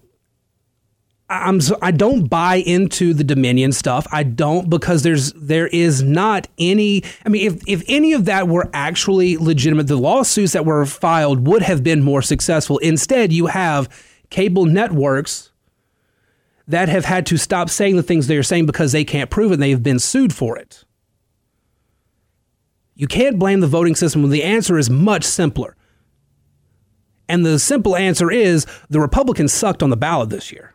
I'm 1.27 1.59
I 1.81 1.89
don't 1.89 2.27
buy 2.27 2.57
into 2.57 3.13
the 3.13 3.23
Dominion 3.23 3.71
stuff. 3.71 4.05
I 4.11 4.21
don't 4.21 4.69
because 4.69 5.01
there's 5.01 5.33
there 5.33 5.67
is 5.67 6.03
not 6.03 6.47
any. 6.59 7.03
I 7.25 7.29
mean, 7.29 7.47
if 7.47 7.63
if 7.67 7.83
any 7.87 8.13
of 8.13 8.25
that 8.25 8.47
were 8.47 8.69
actually 8.73 9.35
legitimate, 9.37 9.87
the 9.87 9.95
lawsuits 9.95 10.53
that 10.53 10.65
were 10.65 10.85
filed 10.85 11.47
would 11.47 11.63
have 11.63 11.83
been 11.83 12.03
more 12.03 12.21
successful. 12.21 12.77
Instead, 12.77 13.33
you 13.33 13.47
have 13.47 13.89
cable 14.29 14.65
networks 14.65 15.51
that 16.67 16.89
have 16.89 17.05
had 17.05 17.25
to 17.27 17.37
stop 17.37 17.71
saying 17.71 17.95
the 17.95 18.03
things 18.03 18.27
they're 18.27 18.43
saying 18.43 18.67
because 18.67 18.91
they 18.91 19.03
can't 19.03 19.31
prove 19.31 19.51
it. 19.51 19.55
and 19.55 19.63
They've 19.63 19.81
been 19.81 19.99
sued 19.99 20.33
for 20.33 20.57
it. 20.57 20.85
You 22.93 23.07
can't 23.07 23.39
blame 23.39 23.61
the 23.61 23.67
voting 23.67 23.95
system 23.95 24.21
when 24.21 24.31
the 24.31 24.43
answer 24.43 24.77
is 24.77 24.89
much 24.89 25.23
simpler. 25.23 25.75
And 27.27 27.43
the 27.43 27.57
simple 27.57 27.95
answer 27.95 28.31
is 28.31 28.67
the 28.89 28.99
Republicans 28.99 29.51
sucked 29.51 29.81
on 29.81 29.89
the 29.89 29.97
ballot 29.97 30.29
this 30.29 30.51
year. 30.51 30.74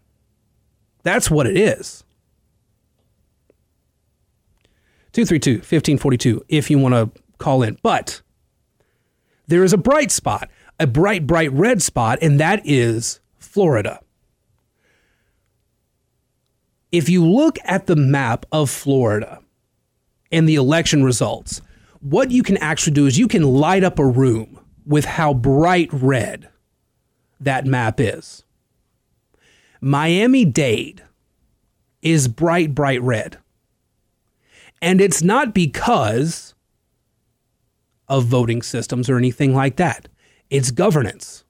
That's 1.03 1.31
what 1.31 1.47
it 1.47 1.57
is. 1.57 2.05
232 5.13 5.55
1542 5.55 6.45
if 6.49 6.71
you 6.71 6.79
want 6.79 6.95
to 6.95 7.23
call 7.39 7.63
in. 7.63 7.79
But 7.83 8.23
there 9.49 9.65
is 9.65 9.73
a 9.73 9.79
bright 9.79 10.13
spot, 10.13 10.49
a 10.79 10.87
bright, 10.87 11.27
bright 11.27 11.53
red 11.53 11.83
spot, 11.83 12.19
and 12.23 12.39
that 12.39 12.63
is 12.65 13.21
Florida. 13.39 14.01
If 16.93 17.09
you 17.09 17.27
look 17.27 17.59
at 17.65 17.87
the 17.87 17.97
map 17.97 18.47
of 18.53 18.71
Florida 18.71 19.41
and 20.31 20.49
the 20.49 20.57
election 20.57 21.03
results, 21.03 21.61
what 22.01 22.31
you 22.31 22.43
can 22.43 22.57
actually 22.59 22.95
do 22.95 23.07
is 23.07 23.19
you 23.19 23.29
can 23.29 23.43
light 23.43 23.85
up 23.85 23.99
a 23.99 24.07
room 24.07 24.61
with 24.87 25.05
how 25.05 25.35
bright 25.35 25.89
red 25.93 26.49
that 27.41 27.67
map 27.67 28.01
is. 28.01 28.45
Miami 29.81 30.45
Dade 30.45 31.03
is 32.03 32.29
bright, 32.29 32.75
bright 32.75 33.03
red. 33.03 33.39
And 34.83 35.01
it's 35.01 35.23
not 35.23 35.55
because 35.55 36.55
of 38.09 38.25
voting 38.25 38.63
systems 38.63 39.09
or 39.09 39.17
anything 39.17 39.55
like 39.55 39.77
that, 39.77 40.09
it's 40.49 40.71
governance. 40.71 41.45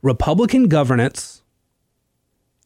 Republican 0.00 0.68
governance 0.68 1.42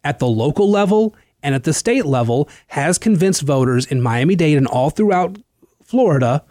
at 0.05 0.19
the 0.19 0.27
local 0.27 0.71
level 0.71 1.15
and 1.43 1.55
at 1.55 1.65
the 1.65 1.73
state 1.73 2.05
level 2.05 2.49
has 2.69 2.99
convinced 2.99 3.43
voters 3.43 3.87
in 3.87 4.03
Miami 4.03 4.37
Dade 4.37 4.59
and 4.59 4.67
all 4.67 4.91
throughout 4.91 5.39
Florida 5.83 6.45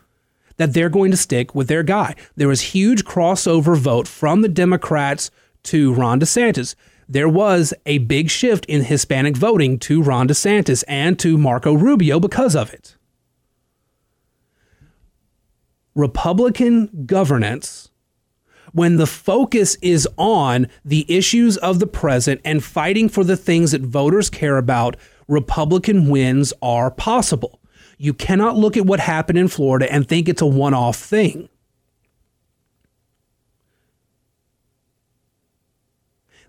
that 0.58 0.74
they're 0.74 0.90
going 0.90 1.12
to 1.12 1.18
stick 1.18 1.56
with 1.56 1.68
their 1.68 1.84
guy. 1.84 2.16
There 2.36 2.48
was 2.48 2.62
huge 2.62 3.06
crossover 3.06 3.78
vote 3.78 4.08
from 4.08 4.42
the 4.42 4.50
Democrats 4.50 5.32
to 5.64 5.94
Ron 5.94 6.20
DeSantis. 6.20 6.76
There 7.12 7.28
was 7.28 7.74
a 7.86 7.98
big 7.98 8.30
shift 8.30 8.64
in 8.68 8.86
Hispanic 8.86 9.36
voting 9.36 9.80
to 9.80 10.02
Ron 10.02 10.30
DeSantis 10.30 10.82
and 10.88 11.20
to 11.20 11.38
Marco 11.38 11.74
Rubio 11.74 12.22
because 12.22 12.56
of 12.56 12.72
it. 12.74 12.96
Republican 15.94 17.04
governance, 17.06 17.92
when 18.72 18.96
the 18.96 19.06
focus 19.06 19.76
is 19.82 20.08
on 20.16 20.70
the 20.86 21.06
issues 21.14 21.58
of 21.58 21.80
the 21.80 21.88
present 21.88 22.40
and 22.46 22.64
fighting 22.64 23.10
for 23.10 23.26
the 23.26 23.36
things 23.36 23.74
that 23.74 23.82
voters 23.82 24.30
care 24.30 24.56
about, 24.56 24.96
Republican 25.28 26.10
wins 26.10 26.54
are 26.62 26.90
possible. 26.90 27.60
You 27.98 28.14
cannot 28.14 28.56
look 28.56 28.78
at 28.78 28.86
what 28.86 29.02
happened 29.02 29.38
in 29.38 29.50
Florida 29.50 29.92
and 29.92 30.08
think 30.08 30.30
it's 30.30 30.42
a 30.42 30.46
one 30.46 30.74
off 30.74 30.96
thing. 30.96 31.50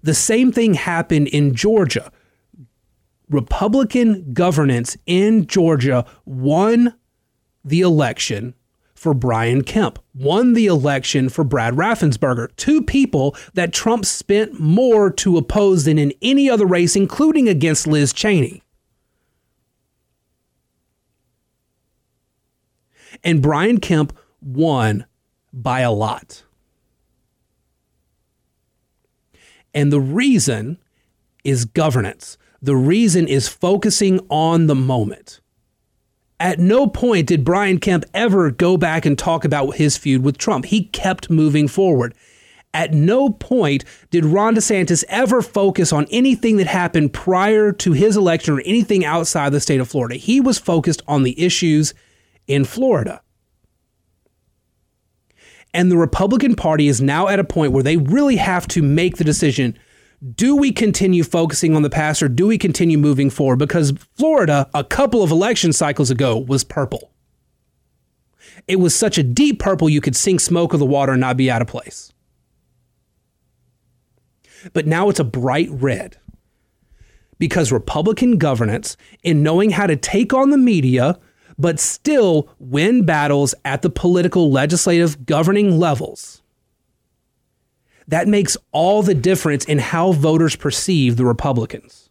The 0.03 0.15
same 0.15 0.53
thing 0.53 0.75
happened 0.75 1.29
in 1.29 1.55
Georgia. 1.55 2.11
Republican 3.29 4.33
governance 4.33 4.97
in 5.07 5.47
Georgia 5.47 6.05
won 6.25 6.95
the 7.65 7.81
election 7.81 8.55
for 8.95 9.15
Brian 9.15 9.65
Kemp, 9.65 9.99
won 10.15 10.53
the 10.53 10.67
election 10.67 11.29
for 11.29 11.43
Brad 11.43 11.75
Raffensperger, 11.75 12.55
two 12.57 12.83
people 12.83 13.35
that 13.55 13.73
Trump 13.73 14.05
spent 14.05 14.61
more 14.61 15.11
to 15.11 15.37
oppose 15.39 15.85
than 15.87 15.99
in 15.99 16.13
any 16.23 16.49
other 16.49 16.67
race, 16.67 16.95
including 16.95 17.49
against 17.49 17.87
Liz 17.87 18.13
Cheney. 18.13 18.63
And 23.25 23.43
Brian 23.43 23.79
Kemp 23.79 24.17
won 24.41 25.07
by 25.53 25.81
a 25.81 25.93
lot. 25.93 26.45
And 29.75 29.93
the 29.93 30.01
reason 30.01 30.79
is 31.45 31.65
governance. 31.65 32.37
The 32.61 32.77
reason 32.77 33.27
is 33.27 33.49
focusing 33.49 34.21
on 34.29 34.67
the 34.67 34.75
moment. 34.75 35.41
At 36.39 36.59
no 36.59 36.87
point 36.87 37.29
did 37.29 37.45
Brian 37.45 37.79
Kemp 37.79 38.05
ever 38.15 38.51
go 38.51 38.77
back 38.77 39.07
and 39.07 39.19
talk 39.19 39.45
about 39.45 39.77
his 39.77 39.97
feud 39.97 40.23
with 40.23 40.39
Trump. 40.39 40.67
He 40.67 40.85
kept 40.85 41.31
moving 41.31 41.69
forward. 41.69 42.15
At 42.75 42.93
no 42.93 43.31
point 43.31 43.85
did 44.11 44.25
Ron 44.25 44.57
DeSantis 44.57 45.05
ever 45.09 45.43
focus 45.43 45.93
on 45.93 46.07
anything 46.11 46.57
that 46.57 46.67
happened 46.67 47.13
prior 47.13 47.71
to 47.73 47.93
his 47.93 48.17
election 48.17 48.55
or 48.59 48.63
anything 48.63 49.05
outside 49.05 49.53
the 49.53 49.61
state 49.61 49.81
of 49.81 49.89
Florida. 49.89 50.17
He 50.17 50.41
was 50.41 50.59
focused 50.59 51.03
on 51.07 51.23
the 51.23 51.41
issues 51.41 51.95
in 52.47 52.65
Florida. 52.65 53.22
And 55.75 55.91
the 55.91 55.97
Republican 55.97 56.55
Party 56.55 56.89
is 56.89 57.01
now 57.01 57.29
at 57.29 57.39
a 57.39 57.45
point 57.45 57.73
where 57.73 57.83
they 57.83 57.97
really 57.97 58.37
have 58.37 58.69
to 58.69 58.83
make 58.83 59.17
the 59.17 59.25
decision 59.25 59.79
do 60.37 60.55
we 60.55 60.71
continue 60.71 61.25
focusing 61.25 61.75
on 61.75 61.83
the 61.83 61.91
past 61.91 62.23
or 62.23 62.29
do 62.29 62.47
we 62.47 62.57
continue 62.57 62.97
moving 62.97 63.29
forward? 63.29 63.59
Because 63.59 63.93
Florida, 64.15 64.71
a 64.73 64.85
couple 64.85 65.23
of 65.23 65.33
election 65.33 65.73
cycles 65.73 66.11
ago, 66.11 66.39
was 66.39 66.63
purple. 66.63 67.11
It 68.69 68.77
was 68.77 68.95
such 68.95 69.19
a 69.19 69.25
deep 69.25 69.59
purple 69.59 69.89
you 69.89 70.01
could 70.01 70.15
sink 70.15 70.41
smoke 70.41 70.73
of 70.73 70.79
the 70.79 70.87
water 70.87 71.13
and 71.13 71.21
not 71.21 71.37
be 71.37 71.51
out 71.51 71.61
of 71.61 71.67
place. 71.67 72.13
But 74.73 74.87
now 74.87 75.09
it's 75.09 75.19
a 75.19 75.25
bright 75.25 75.69
red 75.71 76.19
because 77.39 77.73
Republican 77.73 78.39
governance, 78.39 78.97
in 79.25 79.43
knowing 79.43 79.71
how 79.71 79.89
to 79.89 79.97
take 79.97 80.33
on 80.33 80.51
the 80.51 80.59
media, 80.59 81.19
but 81.59 81.81
still 81.81 82.49
win 82.59 83.05
battles 83.05 83.55
at 83.65 83.83
the 83.83 83.91
political, 83.91 84.51
legislative, 84.51 85.27
governing 85.27 85.79
levels. 85.79 86.43
That 88.09 88.29
makes 88.29 88.57
all 88.73 89.03
the 89.03 89.15
difference 89.15 89.65
in 89.65 89.79
how 89.79 90.13
voters 90.13 90.57
perceive 90.57 91.17
the 91.17 91.25
Republicans. 91.25 92.11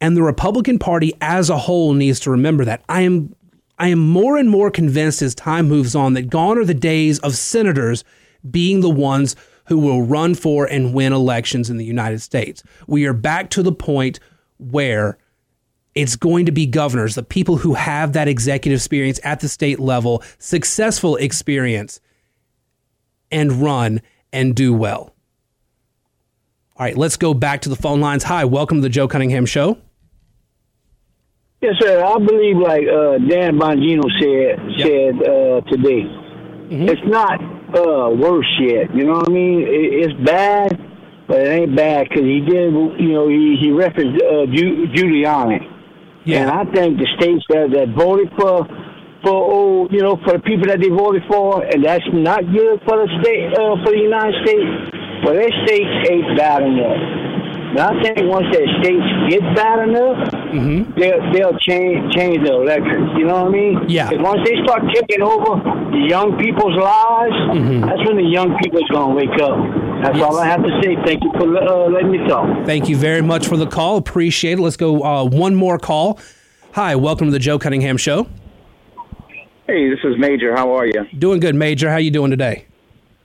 And 0.00 0.16
the 0.16 0.22
Republican 0.22 0.78
Party 0.78 1.12
as 1.20 1.48
a 1.48 1.58
whole 1.58 1.94
needs 1.94 2.20
to 2.20 2.30
remember 2.30 2.64
that. 2.64 2.82
I 2.88 3.02
am 3.02 3.34
I 3.78 3.88
am 3.88 3.98
more 3.98 4.36
and 4.36 4.50
more 4.50 4.70
convinced 4.70 5.22
as 5.22 5.34
time 5.34 5.68
moves 5.68 5.94
on 5.94 6.12
that 6.14 6.30
gone 6.30 6.58
are 6.58 6.64
the 6.64 6.74
days 6.74 7.18
of 7.20 7.34
senators 7.34 8.04
being 8.48 8.80
the 8.80 8.90
ones 8.90 9.34
who 9.66 9.78
will 9.78 10.02
run 10.02 10.34
for 10.34 10.66
and 10.66 10.92
win 10.92 11.12
elections 11.12 11.70
in 11.70 11.78
the 11.78 11.84
United 11.84 12.20
States. 12.20 12.62
We 12.86 13.06
are 13.06 13.12
back 13.12 13.50
to 13.50 13.62
the 13.62 13.72
point 13.72 14.20
where 14.58 15.18
it's 15.94 16.16
going 16.16 16.46
to 16.46 16.52
be 16.52 16.66
governors, 16.66 17.14
the 17.14 17.22
people 17.22 17.58
who 17.58 17.74
have 17.74 18.14
that 18.14 18.28
executive 18.28 18.78
experience 18.78 19.20
at 19.24 19.40
the 19.40 19.48
state 19.48 19.78
level, 19.78 20.22
successful 20.38 21.16
experience, 21.16 22.00
and 23.30 23.52
run 23.52 24.00
and 24.32 24.54
do 24.54 24.72
well. 24.72 25.14
All 26.76 26.86
right, 26.86 26.96
let's 26.96 27.16
go 27.16 27.34
back 27.34 27.60
to 27.62 27.68
the 27.68 27.76
phone 27.76 28.00
lines. 28.00 28.24
Hi, 28.24 28.44
welcome 28.44 28.78
to 28.78 28.82
the 28.82 28.88
Joe 28.88 29.06
Cunningham 29.06 29.46
Show. 29.46 29.78
Yes, 31.60 31.74
sir. 31.78 32.02
I 32.02 32.18
believe, 32.18 32.56
like 32.56 32.82
uh, 32.88 33.18
Dan 33.18 33.56
Bongino 33.58 34.02
said 34.18 34.58
yep. 34.76 34.86
said 34.86 35.14
uh, 35.22 35.60
today, 35.70 36.02
mm-hmm. 36.02 36.88
it's 36.88 37.00
not 37.04 37.40
uh, 37.78 38.10
worse 38.10 38.48
yet. 38.60 38.92
You 38.94 39.04
know 39.04 39.18
what 39.18 39.28
I 39.28 39.32
mean? 39.32 39.60
It, 39.60 40.10
it's 40.10 40.24
bad, 40.24 40.72
but 41.28 41.38
it 41.38 41.48
ain't 41.48 41.76
bad 41.76 42.08
because 42.08 42.24
he 42.24 42.40
did. 42.40 42.72
You 42.72 43.12
know, 43.12 43.28
he, 43.28 43.56
he 43.60 43.70
referenced 43.70 44.20
uh, 44.24 44.46
Ju- 44.46 44.86
Giuliani. 44.92 45.71
Yeah. 46.24 46.42
And 46.42 46.50
I 46.50 46.64
think 46.72 46.98
the 46.98 47.08
states 47.18 47.44
that, 47.48 47.70
that 47.74 47.94
voted 47.98 48.30
for 48.38 48.66
for 49.22 49.38
oh, 49.38 49.88
you 49.90 50.02
know 50.02 50.18
for 50.24 50.34
the 50.34 50.42
people 50.42 50.66
that 50.66 50.80
they 50.80 50.90
voted 50.90 51.22
for, 51.30 51.62
and 51.62 51.84
that's 51.84 52.04
not 52.12 52.42
good 52.50 52.82
for 52.86 53.06
the 53.06 53.08
state 53.22 53.54
uh, 53.54 53.78
for 53.82 53.90
the 53.94 54.02
United 54.02 54.34
States. 54.42 54.70
Well, 55.24 55.34
their 55.34 55.54
states 55.66 55.94
ain't 56.10 56.36
bad 56.36 56.62
enough. 56.62 56.98
Now, 57.74 57.94
I 57.94 58.02
think 58.02 58.18
once 58.28 58.46
their 58.52 58.66
states 58.82 59.06
get 59.30 59.40
bad 59.54 59.88
enough, 59.88 60.18
mm-hmm. 60.52 60.98
they'll 60.98 61.32
they'll 61.32 61.58
change 61.58 62.14
change 62.14 62.44
the 62.44 62.54
elections. 62.54 63.10
You 63.16 63.26
know 63.26 63.44
what 63.44 63.48
I 63.48 63.56
mean? 63.56 63.88
Yeah. 63.88 64.10
Once 64.12 64.40
they 64.48 64.56
start 64.62 64.82
taking 64.94 65.22
over 65.22 65.56
the 65.90 66.06
young 66.08 66.38
people's 66.38 66.76
lives, 66.76 67.34
mm-hmm. 67.52 67.80
that's 67.80 68.06
when 68.06 68.16
the 68.16 68.28
young 68.30 68.56
people's 68.62 68.88
gonna 68.90 69.14
wake 69.14 69.40
up. 69.40 69.56
That's 70.02 70.18
yes. 70.18 70.24
all 70.24 70.38
I 70.38 70.46
have 70.46 70.62
to 70.62 70.80
say. 70.82 70.96
Thank 71.04 71.24
you 71.24 71.32
for 71.32 71.56
uh, 71.56 71.88
letting 71.88 72.10
me 72.10 72.18
talk. 72.28 72.66
Thank 72.66 72.88
you 72.88 72.96
very 72.96 73.22
much 73.22 73.46
for 73.46 73.56
the 73.56 73.66
call. 73.66 73.96
Appreciate 73.96 74.58
it. 74.58 74.62
Let's 74.62 74.76
go 74.76 75.02
uh, 75.02 75.24
one 75.24 75.54
more 75.54 75.78
call. 75.78 76.18
Hi, 76.72 76.96
welcome 76.96 77.26
to 77.26 77.30
the 77.32 77.38
Joe 77.38 77.58
Cunningham 77.58 77.96
Show. 77.96 78.28
Hey, 79.66 79.88
this 79.90 80.00
is 80.04 80.18
Major. 80.18 80.54
How 80.54 80.72
are 80.72 80.86
you? 80.86 81.06
Doing 81.18 81.40
good, 81.40 81.54
Major. 81.54 81.90
How 81.90 81.98
you 81.98 82.10
doing 82.10 82.30
today? 82.30 82.66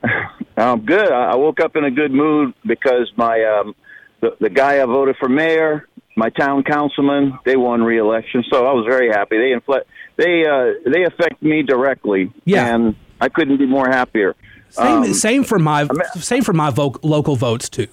I'm 0.58 0.86
good. 0.86 1.12
I 1.12 1.32
I 1.32 1.36
woke 1.36 1.60
up 1.60 1.76
in 1.76 1.84
a 1.84 1.92
good 1.92 2.12
mood 2.12 2.54
because 2.66 3.12
my 3.16 3.44
um, 3.44 3.76
the, 4.22 4.36
the 4.40 4.50
guy 4.50 4.82
I 4.82 4.86
voted 4.86 5.16
for 5.18 5.30
mayor, 5.30 5.88
my 6.18 6.30
town 6.30 6.64
councilman, 6.64 7.38
they 7.46 7.56
won 7.56 7.84
re-election, 7.84 8.44
so 8.52 8.66
I 8.66 8.74
was 8.74 8.86
very 8.86 9.10
happy. 9.10 9.38
They 9.38 9.52
infl- 9.58 9.84
they 10.18 10.46
uh, 10.46 10.92
they 10.94 11.04
affect 11.06 11.42
me 11.42 11.62
directly, 11.64 12.32
Yeah. 12.44 12.74
and 12.76 12.96
I 13.22 13.30
couldn't 13.30 13.58
be 13.58 13.68
more 13.68 13.88
happier. 13.88 14.36
Same, 14.70 14.88
Um, 15.04 15.14
same 15.14 15.44
for 15.44 15.60
my 15.60 15.88
same 16.16 16.44
for 16.44 16.54
my 16.54 16.72
vo- 16.72 17.00
local 17.04 17.36
votes 17.36 17.70
too. 17.70 17.88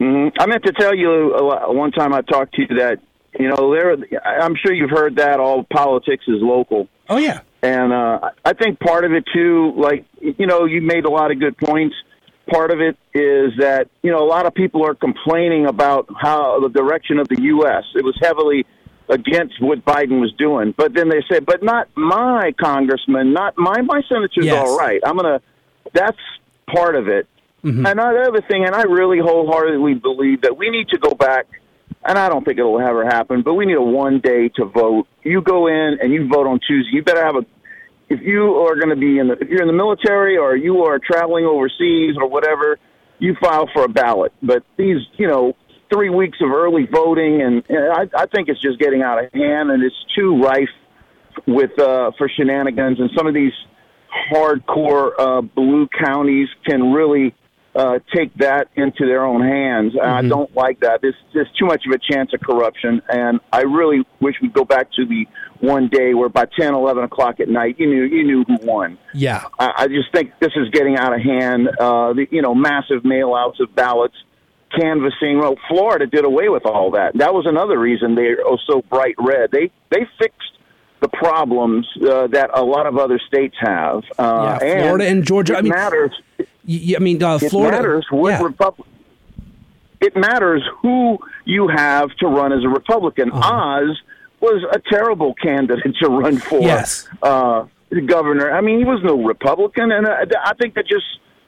mhm. 0.00 0.32
I 0.38 0.46
meant 0.46 0.64
to 0.64 0.72
tell 0.72 0.94
you 0.94 1.34
uh, 1.38 1.72
one 1.72 1.92
time 1.92 2.12
I 2.14 2.22
talked 2.22 2.54
to 2.54 2.62
you 2.62 2.76
that 2.78 2.98
you 3.38 3.48
know 3.48 3.72
there. 3.74 3.96
I'm 4.24 4.56
sure 4.56 4.72
you've 4.72 4.90
heard 4.90 5.16
that 5.16 5.38
all 5.38 5.64
politics 5.64 6.24
is 6.26 6.40
local. 6.40 6.88
Oh 7.10 7.18
yeah, 7.18 7.40
And 7.62 7.92
uh, 7.92 8.30
I 8.44 8.52
think 8.54 8.80
part 8.80 9.04
of 9.04 9.12
it 9.12 9.24
too, 9.34 9.72
like 9.76 10.04
you 10.20 10.46
know, 10.46 10.64
you 10.64 10.80
made 10.82 11.04
a 11.04 11.10
lot 11.10 11.30
of 11.30 11.38
good 11.38 11.56
points. 11.58 11.94
Part 12.50 12.70
of 12.70 12.80
it 12.80 12.96
is 13.14 13.52
that 13.58 13.88
you 14.02 14.10
know 14.10 14.24
a 14.24 14.26
lot 14.28 14.46
of 14.46 14.54
people 14.54 14.86
are 14.86 14.94
complaining 14.94 15.66
about 15.66 16.08
how 16.18 16.60
the 16.60 16.68
direction 16.68 17.18
of 17.18 17.28
the 17.28 17.40
U.S. 17.42 17.84
It 17.94 18.04
was 18.04 18.16
heavily 18.20 18.66
against 19.08 19.60
what 19.60 19.84
Biden 19.84 20.20
was 20.20 20.32
doing, 20.38 20.74
but 20.76 20.94
then 20.94 21.08
they 21.08 21.22
said, 21.30 21.44
"But 21.44 21.62
not 21.62 21.88
my 21.94 22.52
congressman, 22.60 23.32
not 23.32 23.56
my 23.58 23.80
my 23.82 24.02
senator's 24.08 24.46
Yes. 24.46 24.66
all 24.66 24.78
right." 24.78 25.00
I'm 25.04 25.16
gonna. 25.16 25.40
That's 25.92 26.18
part 26.74 26.96
of 26.96 27.08
it. 27.08 27.26
Mm-hmm. 27.64 27.86
And 27.86 28.00
another 28.00 28.40
thing, 28.42 28.64
and 28.64 28.74
I 28.74 28.82
really 28.82 29.18
wholeheartedly 29.18 29.94
believe 29.94 30.42
that 30.42 30.56
we 30.56 30.70
need 30.70 30.88
to 30.90 30.98
go 30.98 31.10
back 31.10 31.46
and 32.04 32.18
I 32.18 32.28
don't 32.28 32.44
think 32.44 32.58
it'll 32.58 32.80
ever 32.80 33.04
happen, 33.04 33.42
but 33.42 33.54
we 33.54 33.66
need 33.66 33.76
a 33.76 33.82
one 33.82 34.20
day 34.20 34.48
to 34.56 34.64
vote. 34.64 35.06
You 35.22 35.42
go 35.42 35.66
in 35.66 35.98
and 36.00 36.12
you 36.12 36.28
vote 36.28 36.46
on 36.46 36.60
Tuesday. 36.66 36.90
You 36.92 37.02
better 37.02 37.24
have 37.24 37.36
a 37.36 37.44
if 38.08 38.20
you 38.22 38.54
are 38.56 38.74
going 38.76 38.90
to 38.90 38.96
be 38.96 39.18
in 39.18 39.28
the 39.28 39.34
if 39.34 39.48
you're 39.48 39.62
in 39.62 39.68
the 39.68 39.72
military 39.72 40.36
or 40.36 40.56
you 40.56 40.84
are 40.84 40.98
traveling 40.98 41.44
overseas 41.44 42.16
or 42.18 42.28
whatever, 42.28 42.78
you 43.18 43.36
file 43.40 43.68
for 43.72 43.84
a 43.84 43.88
ballot. 43.88 44.32
But 44.42 44.62
these, 44.76 44.98
you 45.18 45.26
know, 45.26 45.54
three 45.92 46.10
weeks 46.10 46.38
of 46.40 46.50
early 46.50 46.86
voting, 46.90 47.42
and, 47.42 47.62
and 47.68 47.92
I, 47.92 48.22
I 48.22 48.26
think 48.26 48.48
it's 48.48 48.60
just 48.60 48.78
getting 48.78 49.02
out 49.02 49.22
of 49.22 49.32
hand, 49.32 49.70
and 49.70 49.82
it's 49.82 49.96
too 50.16 50.40
rife 50.40 50.68
with 51.46 51.78
uh, 51.78 52.12
for 52.16 52.28
shenanigans. 52.28 52.98
And 53.00 53.10
some 53.16 53.26
of 53.26 53.34
these 53.34 53.52
hardcore 54.32 55.12
uh, 55.18 55.40
blue 55.42 55.88
counties 55.88 56.48
can 56.66 56.92
really 56.92 57.34
uh, 57.74 57.98
take 58.14 58.34
that 58.34 58.68
into 58.74 59.06
their 59.06 59.24
own 59.24 59.40
hands. 59.42 59.94
And 59.94 60.02
I 60.10 60.22
don't 60.22 60.54
like 60.56 60.80
that. 60.80 61.00
There's, 61.00 61.14
there's 61.32 61.50
too 61.58 61.66
much 61.66 61.84
of 61.86 61.92
a 61.92 62.12
chance 62.12 62.32
of 62.34 62.40
corruption, 62.40 63.02
and 63.08 63.40
I 63.52 63.62
really 63.62 64.04
wish 64.20 64.36
we'd 64.42 64.52
go 64.52 64.64
back 64.64 64.90
to 64.92 65.06
the 65.06 65.26
one 65.60 65.88
day 65.88 66.14
where 66.14 66.28
by 66.28 66.46
10, 66.58 66.74
11 66.74 67.04
o'clock 67.04 67.40
at 67.40 67.48
night, 67.48 67.76
you 67.78 67.86
knew 67.86 68.04
you 68.04 68.24
knew 68.24 68.44
who 68.44 68.58
won. 68.66 68.98
yeah. 69.12 69.44
I, 69.58 69.72
I 69.76 69.88
just 69.88 70.12
think 70.12 70.32
this 70.40 70.52
is 70.56 70.68
getting 70.70 70.96
out 70.96 71.12
of 71.12 71.20
hand. 71.20 71.68
Uh, 71.68 72.12
the, 72.12 72.26
you 72.30 72.42
know, 72.42 72.54
massive 72.54 73.04
mail 73.04 73.34
outs 73.34 73.58
of 73.60 73.74
ballots, 73.74 74.14
canvassing. 74.78 75.38
Well, 75.38 75.56
Florida 75.68 76.06
did 76.06 76.24
away 76.24 76.48
with 76.48 76.64
all 76.64 76.92
that. 76.92 77.16
That 77.18 77.34
was 77.34 77.46
another 77.46 77.78
reason 77.78 78.14
they're 78.14 78.38
oh, 78.44 78.58
so 78.66 78.82
bright 78.82 79.14
red. 79.18 79.50
They 79.50 79.70
they 79.90 80.06
fixed 80.18 80.58
the 81.00 81.08
problems 81.08 81.86
uh, 81.96 82.26
that 82.28 82.50
a 82.54 82.62
lot 82.62 82.86
of 82.86 82.98
other 82.98 83.20
states 83.26 83.56
have. 83.60 84.02
Uh, 84.18 84.58
Yeah, 84.60 84.82
Florida 84.82 85.06
and 85.06 85.24
Georgia, 85.26 85.54
It 85.54 85.58
I 85.58 85.62
mean, 85.62 85.72
matters. 85.72 86.10
Y- 86.68 86.80
y- 86.88 86.94
I 86.96 87.00
mean, 87.00 87.22
uh, 87.22 87.38
It 87.40 87.50
Florida. 87.50 87.76
matters 87.78 88.06
what 88.10 88.30
yeah. 88.30 88.40
It 90.00 90.16
matters 90.16 90.62
who 90.82 91.18
you 91.44 91.66
have 91.68 92.10
to 92.20 92.26
run 92.28 92.52
as 92.52 92.62
a 92.64 92.68
Republican. 92.68 93.32
Uh-huh. 93.32 93.52
Oz 93.90 94.00
was 94.40 94.64
a 94.70 94.78
terrible 94.88 95.34
candidate 95.34 95.96
to 96.02 96.08
run 96.08 96.38
for 96.38 96.60
Yes. 96.60 97.08
uh, 97.22 97.64
governor. 98.06 98.52
I 98.52 98.60
mean, 98.60 98.78
he 98.78 98.84
was 98.84 99.00
no 99.02 99.20
Republican, 99.24 99.90
and 99.90 100.06
uh, 100.06 100.24
I 100.44 100.54
think 100.54 100.74
that 100.74 100.86
just 100.86 101.04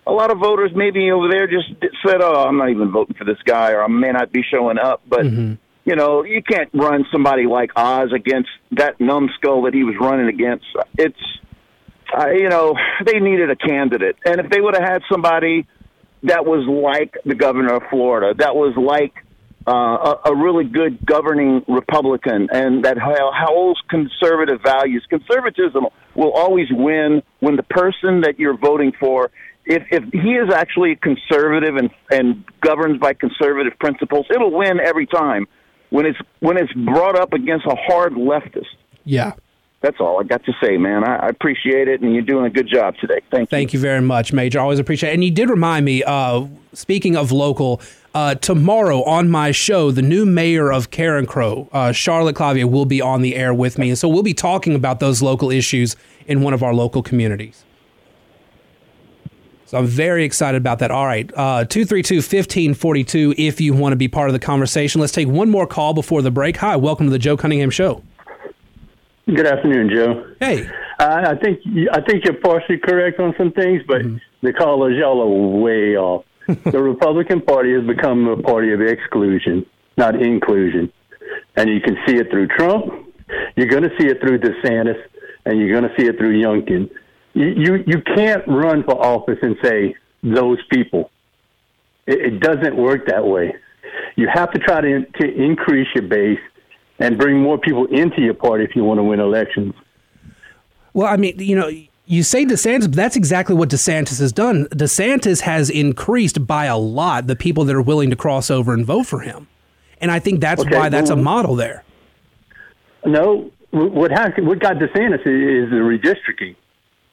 a 0.07 0.13
lot 0.13 0.33
of 0.33 0.39
voters 0.39 0.73
maybe 0.75 1.11
over 1.13 1.29
there 1.29 1.47
just 1.47 1.69
said, 2.05 2.21
"Oh, 2.23 2.45
I'm 2.49 2.57
not 2.57 2.71
even 2.71 2.91
voting 2.91 3.15
for 3.15 3.25
this 3.25 3.39
guy," 3.45 3.71
or 3.73 3.85
"I 3.85 3.87
may 3.89 4.11
not 4.11 4.33
be 4.33 4.43
showing 4.43 4.79
up." 4.79 5.03
But 5.09 5.21
Mm-hmm. 5.27 5.53
you 5.85 5.95
know, 5.97 6.25
you 6.25 6.43
can't 6.43 6.71
run 6.75 7.05
somebody 7.13 7.47
like 7.47 7.71
Oz 7.77 8.13
against 8.13 8.49
that 8.73 8.99
numbskull 9.01 9.63
that 9.63 9.75
he 9.75 9.85
was 9.85 9.95
running 10.01 10.27
against. 10.29 10.65
It's 10.99 11.21
you 12.33 12.49
know, 12.49 12.75
they 13.05 13.19
needed 13.21 13.51
a 13.51 13.57
candidate. 13.57 14.17
And 14.25 14.41
if 14.41 14.51
they 14.51 14.61
would 14.61 14.75
have 14.75 14.89
had 14.89 15.03
somebody 15.11 15.67
that 16.25 16.45
was 16.45 16.67
like 16.67 17.17
the 17.25 17.35
governor 17.35 17.75
of 17.75 17.83
Florida, 17.91 18.35
that 18.39 18.55
was 18.55 18.75
like 18.77 19.15
uh, 19.67 19.73
a, 20.25 20.31
a 20.33 20.37
really 20.37 20.65
good 20.65 21.05
governing 21.05 21.63
Republican, 21.69 22.49
and 22.53 22.85
that 22.85 22.99
ho- 22.99 23.31
holds 23.33 23.81
conservative 23.89 24.61
values, 24.63 25.05
conservatism 25.09 25.87
will 26.15 26.33
always 26.33 26.67
win 26.71 27.23
when 27.41 27.57
the 27.57 27.63
person 27.63 28.23
that 28.23 28.39
you're 28.39 28.57
voting 28.57 28.93
for. 28.99 29.31
If, 29.67 29.83
if 29.91 30.05
he 30.13 30.31
is 30.31 30.53
actually 30.53 30.97
conservative 30.97 31.77
and, 31.77 31.91
and 32.11 32.45
governs 32.61 32.99
by 32.99 33.13
conservative 33.13 33.79
principles, 33.79 34.27
it'll 34.35 34.51
win 34.51 34.81
every 34.81 35.07
time. 35.07 35.47
When 35.91 36.07
it's 36.07 36.19
when 36.39 36.57
it's 36.57 36.73
brought 36.73 37.19
up 37.19 37.33
against 37.33 37.67
a 37.67 37.75
hard 37.75 38.15
leftist, 38.15 38.67
Yeah. 39.05 39.33
That's 39.83 39.99
all 39.99 40.21
I 40.21 40.25
got 40.25 40.45
to 40.45 40.53
say, 40.63 40.77
man. 40.77 41.05
I, 41.05 41.17
I 41.17 41.29
appreciate 41.29 41.89
it, 41.89 42.03
and 42.03 42.13
you're 42.13 42.23
doing 42.23 42.45
a 42.45 42.51
good 42.51 42.69
job 42.69 42.97
today. 43.01 43.21
Thank 43.31 43.43
you. 43.43 43.47
Thank 43.47 43.73
you 43.73 43.81
very 43.81 44.03
much, 44.03 44.31
Major. 44.33 44.61
Always 44.61 44.79
appreciate 44.79 45.11
it. 45.11 45.15
And 45.15 45.25
you 45.25 45.31
did 45.31 45.49
remind 45.49 45.87
me, 45.87 46.03
uh, 46.05 46.47
speaking 46.75 47.17
of 47.17 47.33
local, 47.33 47.81
uh, 48.15 48.35
tomorrow 48.35 49.03
on 49.05 49.31
my 49.31 49.53
show, 49.53 49.91
the 49.91 50.03
new 50.03 50.27
mayor 50.27 50.71
of 50.71 50.91
Carencro, 50.91 51.69
uh, 51.73 51.93
Charlotte 51.93 52.37
Clavier, 52.37 52.67
will 52.67 52.85
be 52.85 53.01
on 53.01 53.23
the 53.23 53.37
air 53.37 53.55
with 53.55 53.79
me. 53.79 53.89
And 53.89 53.97
so 53.97 54.07
we'll 54.07 54.23
be 54.23 54.35
talking 54.35 54.75
about 54.75 55.01
those 55.01 55.23
local 55.23 55.51
issues 55.51 55.97
in 56.27 56.43
one 56.43 56.53
of 56.53 56.63
our 56.63 56.75
local 56.75 57.03
communities. 57.03 57.65
So 59.65 59.79
I'm 59.79 59.87
very 59.87 60.25
excited 60.25 60.59
about 60.59 60.81
that. 60.81 60.91
All 60.91 61.07
right, 61.07 61.31
uh, 61.31 61.65
232 61.65 62.17
1542 62.17 63.35
if 63.39 63.61
you 63.61 63.73
want 63.73 63.93
to 63.93 63.97
be 63.97 64.09
part 64.09 64.29
of 64.29 64.33
the 64.33 64.41
conversation. 64.41 65.01
Let's 65.01 65.13
take 65.13 65.29
one 65.29 65.49
more 65.49 65.67
call 65.67 65.95
before 65.95 66.21
the 66.21 66.31
break. 66.33 66.57
Hi, 66.57 66.75
welcome 66.77 67.07
to 67.07 67.11
the 67.11 67.21
Joe 67.21 67.37
Cunningham 67.37 67.71
Show. 67.71 68.03
Good 69.35 69.47
afternoon, 69.47 69.91
Joe. 69.95 70.35
Hey, 70.41 70.69
I, 70.99 71.31
I 71.33 71.35
think 71.37 71.61
I 71.93 72.01
think 72.01 72.25
you're 72.25 72.35
partially 72.43 72.79
correct 72.79 73.21
on 73.21 73.35
some 73.39 73.53
things, 73.53 73.83
but 73.87 74.03
Mm-hmm. 74.03 74.17
the 74.43 74.53
callers 74.53 74.97
y'all 74.99 75.21
are 75.23 75.61
way 75.61 75.97
off. 75.97 76.25
the 76.47 76.83
Republican 76.83 77.41
Party 77.41 77.73
has 77.75 77.85
become 77.87 78.27
a 78.27 78.37
party 78.43 78.73
of 78.73 78.81
exclusion, 78.81 79.65
not 79.97 80.21
inclusion, 80.21 80.93
and 81.57 81.69
you 81.71 81.81
can 81.81 81.97
see 82.07 82.17
it 82.17 82.29
through 82.31 82.49
Trump. 82.49 82.93
You're 83.57 83.69
going 83.69 83.85
to 83.85 83.91
see 84.01 84.07
it 84.09 84.21
through 84.21 84.41
DeSantis, 84.41 85.01
and 85.45 85.61
you're 85.61 85.71
going 85.79 85.89
to 85.89 85.95
see 86.01 86.09
it 86.09 86.19
through 86.19 86.41
Youngkin. 86.43 86.91
You 87.35 87.47
you, 87.47 87.85
you 87.87 88.03
can't 88.17 88.43
run 88.49 88.83
for 88.83 88.95
office 89.01 89.39
and 89.43 89.57
say 89.63 89.95
those 90.25 90.59
people. 90.73 91.11
It, 92.07 92.35
it 92.35 92.41
doesn't 92.41 92.77
work 92.77 93.07
that 93.07 93.25
way. 93.25 93.55
You 94.17 94.29
have 94.33 94.51
to 94.53 94.59
try 94.59 94.81
to 94.81 95.05
to 95.05 95.25
increase 95.41 95.89
your 95.95 96.05
base 96.09 96.41
and 97.01 97.19
bring 97.19 97.41
more 97.41 97.59
people 97.59 97.87
into 97.87 98.21
your 98.21 98.35
party 98.35 98.65
if 98.65 98.77
you 98.77 98.85
want 98.85 98.99
to 98.99 99.03
win 99.03 99.19
elections. 99.19 99.75
Well, 100.93 101.09
I 101.09 101.17
mean, 101.17 101.39
you 101.39 101.57
know, 101.57 101.71
you 102.07 102.23
say 102.23 102.45
DeSantis, 102.45 102.83
but 102.83 102.95
that's 102.95 103.17
exactly 103.17 103.55
what 103.55 103.69
DeSantis 103.71 104.19
has 104.21 104.33
done. 104.33 104.67
DeSantis 104.67 105.41
has 105.43 105.71
increased 105.71 106.47
by 106.47 106.67
a 106.67 106.77
lot 106.77 107.27
the 107.27 107.37
people 107.37 107.65
that 107.65 107.75
are 107.75 107.83
willing 107.83 108.11
to 108.11 108.17
cross 108.17 108.51
over 108.51 108.75
and 108.75 108.85
vote 108.85 109.05
for 109.05 109.21
him. 109.21 109.49
And 110.01 110.11
I 110.11 110.19
think 110.19 110.41
that's 110.41 110.63
Okay, 110.63 110.77
why 110.77 110.89
that's 110.89 111.11
a 111.11 111.17
model 111.17 111.57
there. 111.57 111.85
No, 113.05 113.51
what 113.71 114.11
has 114.11 114.33
what 114.39 114.59
got 114.59 114.77
DeSantis 114.77 115.21
is, 115.21 115.67
is 115.67 115.71
the 115.71 115.77
redistricting. 115.77 116.57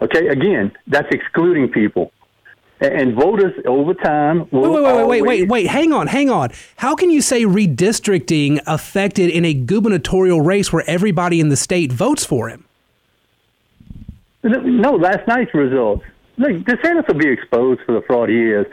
Okay, 0.01 0.27
again, 0.27 0.71
that's 0.87 1.07
excluding 1.11 1.69
people, 1.69 2.11
and, 2.79 3.15
voters 3.15 3.53
over 3.65 3.93
time 3.95 4.47
will 4.51 4.61
Wait, 4.73 4.83
wait, 4.83 4.83
wait, 4.83 4.95
wait, 4.95 5.07
wait, 5.07 5.21
wait, 5.23 5.49
wait. 5.49 5.67
Hang 5.67 5.91
on, 5.91 6.07
hang 6.07 6.29
on. 6.29 6.49
How 6.77 6.95
can 6.95 7.09
you 7.09 7.21
say 7.21 7.43
redistricting 7.43 8.59
affected 8.67 9.29
in 9.29 9.45
a 9.45 9.53
gubernatorial 9.53 10.41
race 10.41 10.71
where 10.71 10.83
everybody 10.87 11.39
in 11.39 11.49
the 11.49 11.55
state 11.57 11.91
votes 11.91 12.23
for 12.25 12.49
him? 12.49 12.65
No, 14.43 14.91
last 14.95 15.27
night's 15.27 15.53
results. 15.53 16.03
Look, 16.37 16.51
DeSantis 16.65 17.07
will 17.07 17.15
be 17.15 17.27
exposed 17.29 17.81
for 17.85 17.93
the 17.93 18.01
fraud 18.01 18.29
he 18.29 18.51
is 18.51 18.65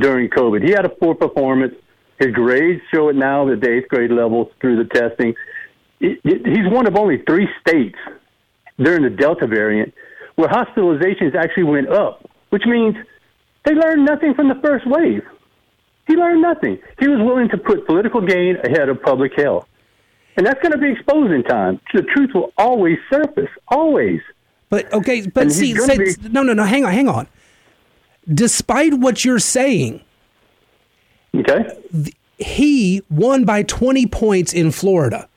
during 0.00 0.30
COVID. 0.30 0.62
He 0.64 0.70
had 0.70 0.84
a 0.84 0.88
poor 0.88 1.14
performance. 1.14 1.74
His 2.18 2.30
grades 2.32 2.80
show 2.94 3.08
it 3.08 3.16
now 3.16 3.48
at 3.50 3.60
the 3.60 3.68
eighth 3.70 3.88
grade 3.88 4.12
level 4.12 4.52
through 4.60 4.76
the 4.76 4.84
testing. 4.84 5.34
He- 5.98 6.18
he- 6.22 6.42
He's 6.44 6.68
one 6.72 6.86
of 6.86 6.96
only 6.96 7.18
three 7.18 7.48
states 7.60 7.98
during 8.78 9.02
the 9.02 9.10
Delta 9.10 9.46
variant 9.48 9.92
where 10.36 10.48
hospitalizations 10.48 11.34
actually 11.34 11.64
went 11.64 11.88
up, 11.88 12.30
which 12.50 12.64
means 12.64 12.94
they 13.64 13.74
learned 13.74 14.04
nothing 14.04 14.34
from 14.34 14.48
the 14.48 14.56
first 14.62 14.86
wave. 14.86 15.22
He 16.06 16.14
learned 16.14 16.42
nothing. 16.42 16.78
He 16.98 17.06
was 17.08 17.20
willing 17.20 17.48
to 17.50 17.58
put 17.58 17.86
political 17.86 18.20
gain 18.20 18.56
ahead 18.64 18.88
of 18.88 19.00
public 19.02 19.32
health. 19.36 19.68
And 20.36 20.46
that's 20.46 20.60
going 20.60 20.72
to 20.72 20.78
be 20.78 20.90
exposed 20.90 21.30
in 21.32 21.42
time. 21.44 21.80
The 21.92 22.02
truth 22.02 22.30
will 22.34 22.52
always 22.58 22.98
surface, 23.10 23.50
always. 23.68 24.20
But 24.68 24.92
okay, 24.92 25.26
but 25.26 25.42
And 25.44 25.52
see, 25.52 25.74
say, 25.76 25.98
be- 25.98 26.28
no, 26.30 26.42
no, 26.42 26.54
no. 26.54 26.64
Hang 26.64 26.84
on, 26.84 26.92
hang 26.92 27.08
on. 27.08 27.28
Despite 28.32 28.94
what 28.94 29.24
you're 29.24 29.38
saying, 29.38 30.00
Okay? 31.34 31.64
he 32.38 33.02
won 33.10 33.44
by 33.44 33.62
20 33.62 34.06
points 34.06 34.52
in 34.52 34.70
Florida. 34.70 35.28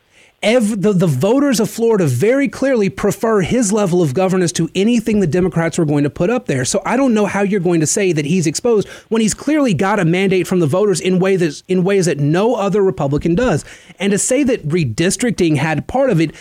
The, 0.42 0.94
the 0.96 1.08
voters 1.08 1.60
of 1.60 1.72
Florida 1.72 2.06
very 2.06 2.48
clearly 2.48 2.90
prefer 2.90 3.42
his 3.42 3.74
level 3.74 4.04
of 4.04 4.14
governance 4.14 4.52
to 4.54 4.70
anything 4.76 5.20
the 5.20 5.28
Democrats 5.28 5.80
were 5.80 5.86
going 5.86 6.04
to 6.04 6.10
put 6.10 6.30
up 6.30 6.46
there. 6.46 6.66
So 6.66 6.84
I 6.86 6.98
don't 6.98 7.16
know 7.16 7.26
how 7.26 7.42
you're 7.42 7.60
going 7.60 7.80
to 7.80 7.88
say 7.88 8.12
that 8.12 8.26
he's 8.26 8.46
exposed 8.46 8.88
when 9.10 9.24
he's 9.24 9.34
clearly 9.34 9.74
got 9.74 10.00
a 10.00 10.06
mandate 10.06 10.46
from 10.46 10.60
the 10.60 10.68
voters 10.68 11.02
in 11.02 11.18
way 11.18 11.36
that 11.38 11.64
in 11.68 11.84
ways 11.84 12.06
that 12.06 12.20
no 12.20 12.56
other 12.56 12.84
Republican 12.84 13.34
does. 13.34 13.66
And 14.00 14.12
to 14.12 14.20
say 14.20 14.44
that 14.44 14.68
redistricting 14.68 15.58
had 15.58 15.88
part 15.88 16.12
of 16.12 16.22
it 16.22 16.36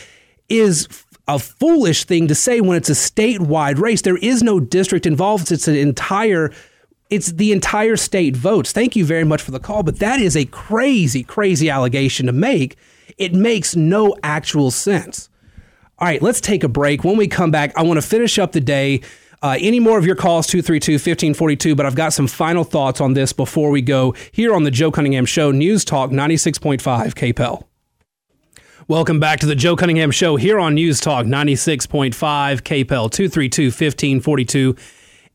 is 0.50 0.86
a 1.26 1.38
foolish 1.38 2.04
thing 2.04 2.28
to 2.28 2.34
say 2.34 2.60
when 2.60 2.76
it's 2.76 2.90
a 2.90 2.92
statewide 2.92 3.78
race. 3.78 4.02
There 4.02 4.18
is 4.18 4.42
no 4.42 4.60
district 4.60 5.06
involved. 5.06 5.50
It's 5.50 5.68
an 5.68 5.76
entire 5.76 6.52
it's 7.10 7.32
the 7.32 7.52
entire 7.52 7.96
state 7.96 8.36
votes. 8.36 8.72
Thank 8.72 8.96
you 8.96 9.04
very 9.04 9.24
much 9.24 9.42
for 9.42 9.50
the 9.50 9.60
call, 9.60 9.82
but 9.82 9.98
that 9.98 10.20
is 10.20 10.36
a 10.36 10.46
crazy, 10.46 11.22
crazy 11.22 11.70
allegation 11.70 12.26
to 12.26 12.32
make. 12.32 12.76
It 13.18 13.32
makes 13.32 13.76
no 13.76 14.16
actual 14.22 14.70
sense. 14.70 15.28
All 15.98 16.08
right, 16.08 16.20
let's 16.20 16.40
take 16.40 16.64
a 16.64 16.68
break. 16.68 17.04
When 17.04 17.16
we 17.16 17.28
come 17.28 17.50
back, 17.50 17.72
I 17.76 17.82
want 17.82 17.98
to 17.98 18.06
finish 18.06 18.38
up 18.38 18.52
the 18.52 18.60
day. 18.60 19.02
Uh, 19.42 19.56
any 19.60 19.78
more 19.78 19.98
of 19.98 20.06
your 20.06 20.16
calls, 20.16 20.46
232 20.46 20.94
1542, 20.94 21.74
but 21.74 21.84
I've 21.86 21.94
got 21.94 22.12
some 22.12 22.26
final 22.26 22.64
thoughts 22.64 23.00
on 23.00 23.12
this 23.12 23.32
before 23.32 23.70
we 23.70 23.82
go 23.82 24.14
here 24.32 24.54
on 24.54 24.64
the 24.64 24.70
Joe 24.70 24.90
Cunningham 24.90 25.26
Show, 25.26 25.50
News 25.50 25.84
Talk 25.84 26.10
96.5 26.10 26.80
KPEL. 26.80 27.64
Welcome 28.88 29.20
back 29.20 29.40
to 29.40 29.46
the 29.46 29.54
Joe 29.54 29.76
Cunningham 29.76 30.10
Show 30.10 30.36
here 30.36 30.58
on 30.58 30.74
News 30.74 31.00
Talk 31.00 31.26
96.5 31.26 32.10
KPEL 32.12 33.10
232 33.10 33.64
1542. 33.66 34.76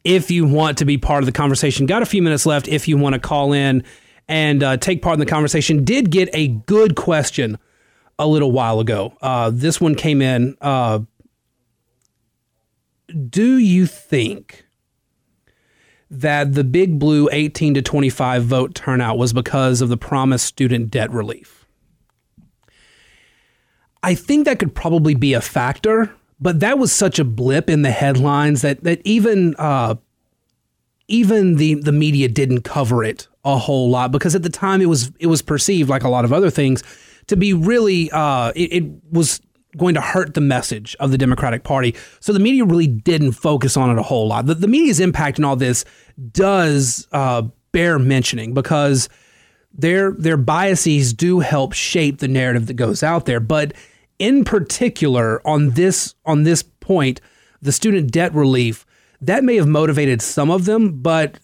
If 0.04 0.32
you 0.32 0.46
want 0.46 0.78
to 0.80 0.86
be 0.86 0.98
part 0.98 1.24
of 1.24 1.26
the 1.26 1.32
conversation, 1.32 1.86
got 1.86 2.02
a 2.02 2.06
few 2.06 2.22
minutes 2.22 2.46
left 2.46 2.68
if 2.68 2.88
you 2.88 2.98
want 2.98 3.14
to 3.14 3.20
call 3.20 3.54
in 3.54 3.84
and 4.30 4.62
uh, 4.62 4.78
take 4.78 5.02
part 5.02 5.16
in 5.16 5.20
the 5.20 5.26
conversation. 5.26 5.84
Did 5.84 6.12
get 6.12 6.30
a 6.34 6.48
good 6.48 6.96
question 6.96 7.58
a 8.20 8.28
little 8.28 8.52
while 8.52 8.80
ago. 8.80 9.18
Uh, 9.22 9.50
this 9.52 9.82
one 9.82 9.96
came 9.96 10.22
in. 10.22 10.56
Uh, 10.62 11.00
do 13.30 13.58
you 13.58 13.88
think 13.88 14.66
that 16.12 16.54
the 16.54 16.64
big 16.64 17.00
blue 17.00 17.28
18 17.32 17.74
to 17.74 17.82
25 17.82 18.44
vote 18.44 18.76
turnout 18.76 19.18
was 19.18 19.34
because 19.34 19.82
of 19.82 19.90
the 19.90 19.98
promised 19.98 20.46
student 20.46 20.92
debt 20.92 21.12
relief? 21.12 21.66
I 24.04 24.14
think 24.14 24.46
that 24.46 24.60
could 24.60 24.76
probably 24.76 25.16
be 25.16 25.34
a 25.34 25.42
factor, 25.42 26.14
but 26.40 26.60
that 26.60 26.78
was 26.78 26.92
such 26.92 27.18
a 27.18 27.26
blip 27.26 27.70
in 27.70 27.82
the 27.82 27.92
headlines 27.92 28.62
that 28.62 28.84
that 28.84 29.02
even 29.04 29.56
uh, 29.58 29.96
even 31.08 31.56
the 31.56 31.74
the 31.74 31.92
media 31.92 32.28
didn't 32.28 32.62
cover 32.62 33.04
it 33.04 33.28
a 33.46 33.58
whole 33.58 33.90
lot 33.90 34.12
because 34.12 34.36
at 34.36 34.44
the 34.44 34.50
time 34.50 34.82
it 34.82 34.88
was 34.88 35.12
it 35.20 35.28
was 35.28 35.42
perceived 35.42 35.90
like 35.90 36.04
a 36.04 36.10
lot 36.10 36.26
of 36.26 36.34
other 36.34 36.50
things 36.50 36.84
to 37.28 37.38
be 37.38 37.54
really 37.54 38.12
uh, 38.12 38.52
it, 38.56 38.74
it 38.74 38.84
was 39.12 39.40
going 39.78 39.94
to 39.94 40.02
hurt 40.02 40.34
the 40.34 40.42
message 40.42 40.96
of 41.00 41.12
the 41.12 41.18
Democratic 41.18 41.64
Party. 41.64 41.96
So 42.20 42.34
the 42.34 42.40
media 42.40 42.66
really 42.66 42.88
didn't 42.88 43.34
focus 43.34 43.78
on 43.78 43.90
it 43.92 44.00
a 44.00 44.04
whole 44.04 44.28
lot. 44.28 44.48
The, 44.48 44.56
the 44.56 44.68
media's 44.68 45.00
impact 45.00 45.38
in 45.38 45.46
all 45.46 45.56
this 45.56 45.86
does 46.32 47.08
uh, 47.12 47.44
bear 47.72 48.00
mentioning 48.00 48.54
because 48.54 49.10
their 49.72 50.12
their 50.12 50.38
biases 50.38 51.14
do 51.14 51.40
help 51.40 51.74
shape 51.74 52.18
the 52.18 52.28
narrative 52.28 52.68
that 52.68 52.74
goes 52.74 53.04
out 53.04 53.26
there. 53.26 53.40
But 53.40 53.74
in 54.18 54.44
particular, 54.44 55.46
on 55.48 55.72
this 55.72 56.16
on 56.26 56.44
this 56.44 56.64
point, 56.64 57.22
the 57.62 57.72
student 57.72 58.12
debt 58.12 58.34
relief 58.34 58.86
that 59.22 59.44
may 59.44 59.56
have 59.56 59.68
motivated 59.68 60.22
some 60.22 60.50
of 60.50 60.66
them, 60.66 61.02
but 61.02 61.40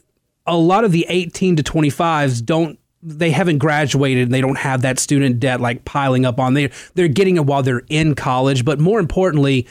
a 0.47 0.58
lot 0.58 0.84
of 0.84 0.91
the 0.91 1.05
18 1.10 1.58
to 1.58 1.63
25s 1.63 2.43
don't 2.43 2.79
they 3.01 3.29
haven't 3.29 3.60
graduated 3.60 4.23
and 4.23 4.34
they 4.34 4.41
don't 4.41 4.58
have 4.58 4.81
that 4.81 4.97
student 4.97 5.39
debt 5.39 5.62
like 5.62 5.86
piling 5.86 6.25
up 6.25 6.39
on 6.39 6.53
they 6.53 6.69
they're 6.95 7.08
getting 7.08 7.36
it 7.36 7.45
while 7.45 7.62
they're 7.62 7.84
in 7.89 8.15
college 8.15 8.65
but 8.65 8.79
more 8.79 8.99
importantly 8.99 9.67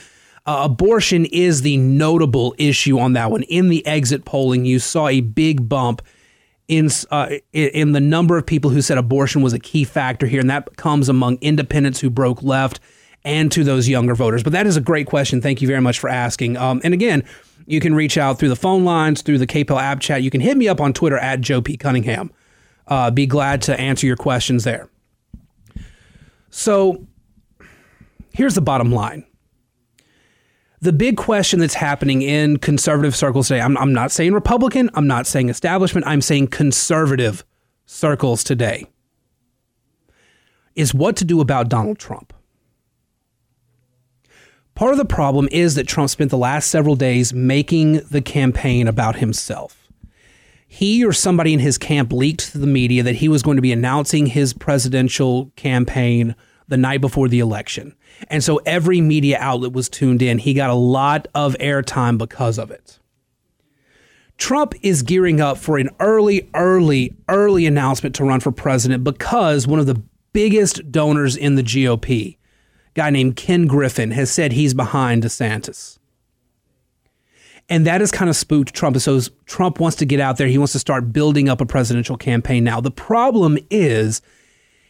uh, 0.46 0.62
abortion 0.64 1.24
is 1.26 1.62
the 1.62 1.76
notable 1.76 2.54
issue 2.58 2.98
on 2.98 3.14
that 3.14 3.30
one 3.30 3.42
in 3.44 3.68
the 3.68 3.84
exit 3.86 4.24
polling 4.24 4.64
you 4.64 4.78
saw 4.78 5.08
a 5.08 5.20
big 5.20 5.68
bump 5.68 6.02
in 6.68 6.88
uh, 7.10 7.28
in 7.52 7.92
the 7.92 8.00
number 8.00 8.38
of 8.38 8.46
people 8.46 8.70
who 8.70 8.80
said 8.80 8.98
abortion 8.98 9.42
was 9.42 9.52
a 9.52 9.58
key 9.58 9.84
factor 9.84 10.26
here, 10.26 10.40
and 10.40 10.50
that 10.50 10.76
comes 10.76 11.08
among 11.08 11.38
independents 11.40 12.00
who 12.00 12.10
broke 12.10 12.42
left 12.42 12.80
and 13.24 13.50
to 13.52 13.64
those 13.64 13.88
younger 13.88 14.14
voters. 14.14 14.42
But 14.42 14.52
that 14.52 14.66
is 14.66 14.76
a 14.76 14.80
great 14.80 15.06
question. 15.06 15.40
Thank 15.40 15.62
you 15.62 15.68
very 15.68 15.80
much 15.80 15.98
for 15.98 16.08
asking. 16.08 16.56
Um, 16.56 16.80
and 16.84 16.92
again, 16.94 17.24
you 17.66 17.80
can 17.80 17.94
reach 17.94 18.18
out 18.18 18.38
through 18.38 18.48
the 18.48 18.56
phone 18.56 18.84
lines, 18.84 19.22
through 19.22 19.38
the 19.38 19.46
KPEL 19.46 19.80
app 19.80 20.00
chat. 20.00 20.22
You 20.22 20.30
can 20.30 20.40
hit 20.40 20.56
me 20.56 20.68
up 20.68 20.80
on 20.80 20.92
Twitter 20.92 21.18
at 21.18 21.40
Joe 21.40 21.62
P 21.62 21.76
Cunningham. 21.76 22.30
Uh, 22.86 23.10
be 23.10 23.26
glad 23.26 23.62
to 23.62 23.78
answer 23.80 24.06
your 24.06 24.16
questions 24.16 24.64
there. 24.64 24.88
So, 26.50 27.06
here's 28.32 28.54
the 28.54 28.60
bottom 28.60 28.92
line 28.92 29.26
the 30.84 30.92
big 30.92 31.16
question 31.16 31.60
that's 31.60 31.74
happening 31.74 32.20
in 32.20 32.58
conservative 32.58 33.16
circles 33.16 33.48
today, 33.48 33.62
I'm, 33.62 33.76
I'm 33.78 33.94
not 33.94 34.12
saying 34.12 34.34
Republican, 34.34 34.90
I'm 34.94 35.06
not 35.06 35.26
saying 35.26 35.48
establishment, 35.48 36.06
I'm 36.06 36.20
saying 36.20 36.48
conservative 36.48 37.42
circles 37.86 38.44
today, 38.44 38.86
is 40.74 40.92
what 40.92 41.16
to 41.16 41.24
do 41.24 41.40
about 41.40 41.70
Donald 41.70 41.98
Trump. 41.98 42.34
Part 44.74 44.90
of 44.90 44.98
the 44.98 45.04
problem 45.04 45.48
is 45.52 45.76
that 45.76 45.86
Trump 45.86 46.10
spent 46.10 46.30
the 46.30 46.36
last 46.36 46.68
several 46.68 46.96
days 46.96 47.32
making 47.32 48.00
the 48.10 48.20
campaign 48.20 48.88
about 48.88 49.16
himself. 49.16 49.88
He 50.66 51.04
or 51.04 51.12
somebody 51.12 51.52
in 51.52 51.60
his 51.60 51.78
camp 51.78 52.12
leaked 52.12 52.50
to 52.52 52.58
the 52.58 52.66
media 52.66 53.04
that 53.04 53.16
he 53.16 53.28
was 53.28 53.44
going 53.44 53.56
to 53.56 53.62
be 53.62 53.70
announcing 53.70 54.26
his 54.26 54.52
presidential 54.52 55.52
campaign 55.54 56.34
the 56.66 56.76
night 56.76 57.00
before 57.00 57.28
the 57.28 57.38
election. 57.38 57.94
And 58.28 58.42
so 58.42 58.56
every 58.66 59.00
media 59.00 59.38
outlet 59.38 59.72
was 59.72 59.88
tuned 59.88 60.22
in. 60.22 60.38
He 60.38 60.54
got 60.54 60.70
a 60.70 60.74
lot 60.74 61.28
of 61.34 61.54
airtime 61.60 62.18
because 62.18 62.58
of 62.58 62.72
it. 62.72 62.98
Trump 64.36 64.74
is 64.82 65.02
gearing 65.02 65.40
up 65.40 65.58
for 65.58 65.78
an 65.78 65.90
early, 66.00 66.48
early, 66.54 67.14
early 67.28 67.66
announcement 67.66 68.16
to 68.16 68.24
run 68.24 68.40
for 68.40 68.50
president 68.50 69.04
because 69.04 69.68
one 69.68 69.78
of 69.78 69.86
the 69.86 70.02
biggest 70.32 70.90
donors 70.90 71.36
in 71.36 71.54
the 71.54 71.62
GOP, 71.62 72.36
guy 72.94 73.10
named 73.10 73.36
Ken 73.36 73.66
Griffin, 73.66 74.12
has 74.12 74.30
said 74.30 74.52
he's 74.52 74.74
behind 74.74 75.24
DeSantis. 75.24 75.98
And 77.68 77.86
that 77.86 78.00
has 78.00 78.10
kind 78.10 78.28
of 78.28 78.36
spooked 78.36 78.74
Trump. 78.74 78.98
So 78.98 79.20
Trump 79.46 79.80
wants 79.80 79.96
to 79.98 80.04
get 80.06 80.20
out 80.20 80.36
there. 80.36 80.48
He 80.48 80.58
wants 80.58 80.72
to 80.74 80.78
start 80.78 81.12
building 81.12 81.48
up 81.48 81.60
a 81.60 81.66
presidential 81.66 82.16
campaign 82.16 82.62
now. 82.62 82.80
The 82.80 82.90
problem 82.90 83.58
is 83.70 84.20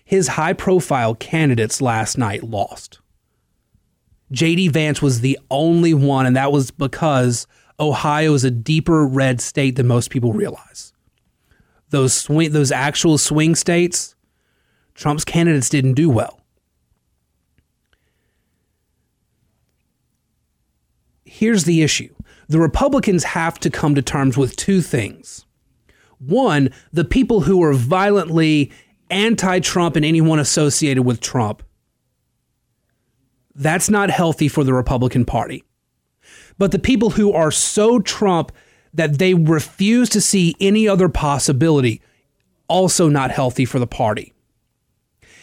his 0.05 0.29
high 0.29 0.53
profile 0.53 1.15
candidates 1.15 1.81
last 1.81 2.19
night 2.19 2.43
lost. 2.43 3.01
JD 4.33 4.71
Vance 4.71 5.01
was 5.01 5.21
the 5.21 5.39
only 5.51 5.95
one, 5.95 6.27
and 6.27 6.35
that 6.35 6.51
was 6.51 6.71
because 6.73 7.47
Ohio 7.79 8.35
is 8.35 8.45
a 8.45 8.51
deeper 8.51 9.07
red 9.07 9.41
state 9.41 9.77
than 9.77 9.87
most 9.87 10.11
people 10.11 10.33
realize. 10.33 10.93
Those 11.91 12.13
swing, 12.13 12.51
those 12.53 12.73
actual 12.73 13.19
swing 13.19 13.55
states, 13.55 14.17
Trump's 14.95 15.25
candidates 15.25 15.69
didn't 15.69 15.95
do 15.95 16.11
well. 16.11 16.41
Here's 21.37 21.65
the 21.65 21.83
issue 21.83 22.15
the 22.47 22.61
Republicans 22.61 23.25
have 23.25 23.59
to 23.59 23.69
come 23.69 23.97
to 23.97 24.03
terms 24.03 24.37
with 24.37 24.55
two 24.55 24.81
things. 24.81 25.45
One, 26.19 26.71
the 26.93 27.05
people 27.05 27.41
who 27.41 27.61
are 27.65 27.73
violently 27.73 28.71
anti 29.11 29.59
Trump 29.59 29.97
and 29.97 30.05
anyone 30.05 30.39
associated 30.39 31.03
with 31.03 31.21
Trump. 31.21 31.65
That's 33.53 33.91
not 33.91 34.11
healthy 34.11 34.47
for 34.47 34.63
the 34.63 34.75
Republican 34.75 35.25
Party. 35.25 35.65
But 36.57 36.71
the 36.71 36.79
people 36.79 37.11
who 37.11 37.33
are 37.33 37.51
so 37.51 37.99
Trump 37.99 38.53
that 38.93 39.19
they 39.19 39.35
refuse 39.35 40.09
to 40.11 40.21
see 40.21 40.55
any 40.61 40.87
other 40.87 41.09
possibility, 41.09 42.01
also 42.69 43.09
not 43.09 43.33
healthy 43.33 43.65
for 43.65 43.81
the 43.81 43.89
party. 43.89 44.33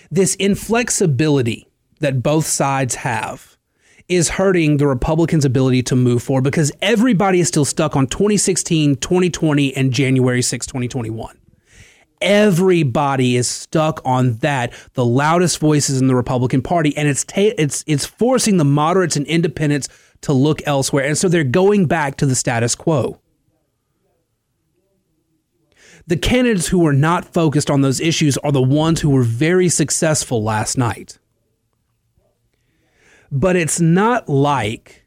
This 0.09 0.35
inflexibility 0.35 1.67
that 1.99 2.23
both 2.23 2.45
sides 2.45 2.95
have 2.95 3.50
is 4.11 4.27
hurting 4.27 4.75
the 4.75 4.87
Republicans' 4.87 5.45
ability 5.45 5.81
to 5.83 5.95
move 5.95 6.21
forward 6.21 6.43
because 6.43 6.69
everybody 6.81 7.39
is 7.39 7.47
still 7.47 7.63
stuck 7.63 7.95
on 7.95 8.07
2016, 8.07 8.97
2020, 8.97 9.75
and 9.75 9.93
January 9.93 10.41
6, 10.41 10.65
2021 10.67 11.37
everybody 12.23 13.35
is 13.35 13.47
stuck 13.47 13.99
on 14.05 14.33
that 14.37 14.71
the 14.93 15.03
loudest 15.03 15.57
voices 15.57 15.99
in 15.99 16.05
the 16.05 16.15
Republican 16.15 16.61
Party 16.61 16.95
and 16.95 17.07
it's 17.07 17.23
ta- 17.23 17.55
it's 17.57 17.83
it's 17.87 18.05
forcing 18.05 18.57
the 18.57 18.63
moderates 18.63 19.15
and 19.15 19.25
independents 19.25 19.89
to 20.21 20.31
look 20.31 20.61
elsewhere 20.67 21.03
and 21.03 21.17
so 21.17 21.27
they're 21.27 21.43
going 21.43 21.87
back 21.87 22.17
to 22.17 22.27
the 22.27 22.35
status 22.35 22.75
quo. 22.75 23.19
The 26.05 26.15
candidates 26.15 26.67
who 26.67 26.77
were 26.77 26.93
not 26.93 27.33
focused 27.33 27.71
on 27.71 27.81
those 27.81 27.99
issues 27.99 28.37
are 28.39 28.51
the 28.51 28.61
ones 28.61 29.01
who 29.01 29.09
were 29.09 29.23
very 29.23 29.67
successful 29.67 30.43
last 30.43 30.77
night 30.77 31.17
but 33.31 33.55
it's 33.55 33.79
not 33.79 34.27
like 34.27 35.05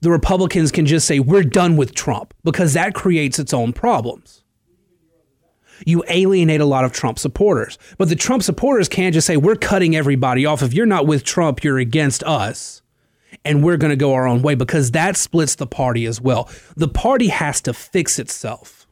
the 0.00 0.10
Republicans 0.10 0.72
can 0.72 0.86
just 0.86 1.06
say 1.06 1.20
we're 1.20 1.42
done 1.42 1.76
with 1.76 1.94
Trump 1.94 2.32
because 2.44 2.74
that 2.74 2.94
creates 2.94 3.38
its 3.38 3.52
own 3.52 3.72
problems 3.72 4.40
you 5.86 6.04
alienate 6.08 6.60
a 6.60 6.66
lot 6.66 6.84
of 6.84 6.92
Trump 6.92 7.18
supporters. 7.18 7.78
But 7.98 8.08
the 8.08 8.16
Trump 8.16 8.42
supporters 8.42 8.88
can't 8.88 9.14
just 9.14 9.26
say, 9.26 9.36
we're 9.36 9.56
cutting 9.56 9.96
everybody 9.96 10.46
off. 10.46 10.62
If 10.62 10.74
you're 10.74 10.86
not 10.86 11.06
with 11.06 11.24
Trump, 11.24 11.64
you're 11.64 11.78
against 11.78 12.22
us. 12.24 12.82
And 13.44 13.64
we're 13.64 13.76
going 13.76 13.90
to 13.90 13.96
go 13.96 14.12
our 14.12 14.26
own 14.26 14.42
way 14.42 14.54
because 14.54 14.90
that 14.90 15.16
splits 15.16 15.54
the 15.54 15.66
party 15.66 16.04
as 16.04 16.20
well. 16.20 16.50
The 16.76 16.88
party 16.88 17.28
has 17.28 17.60
to 17.62 17.72
fix 17.72 18.18
itself. 18.18 18.86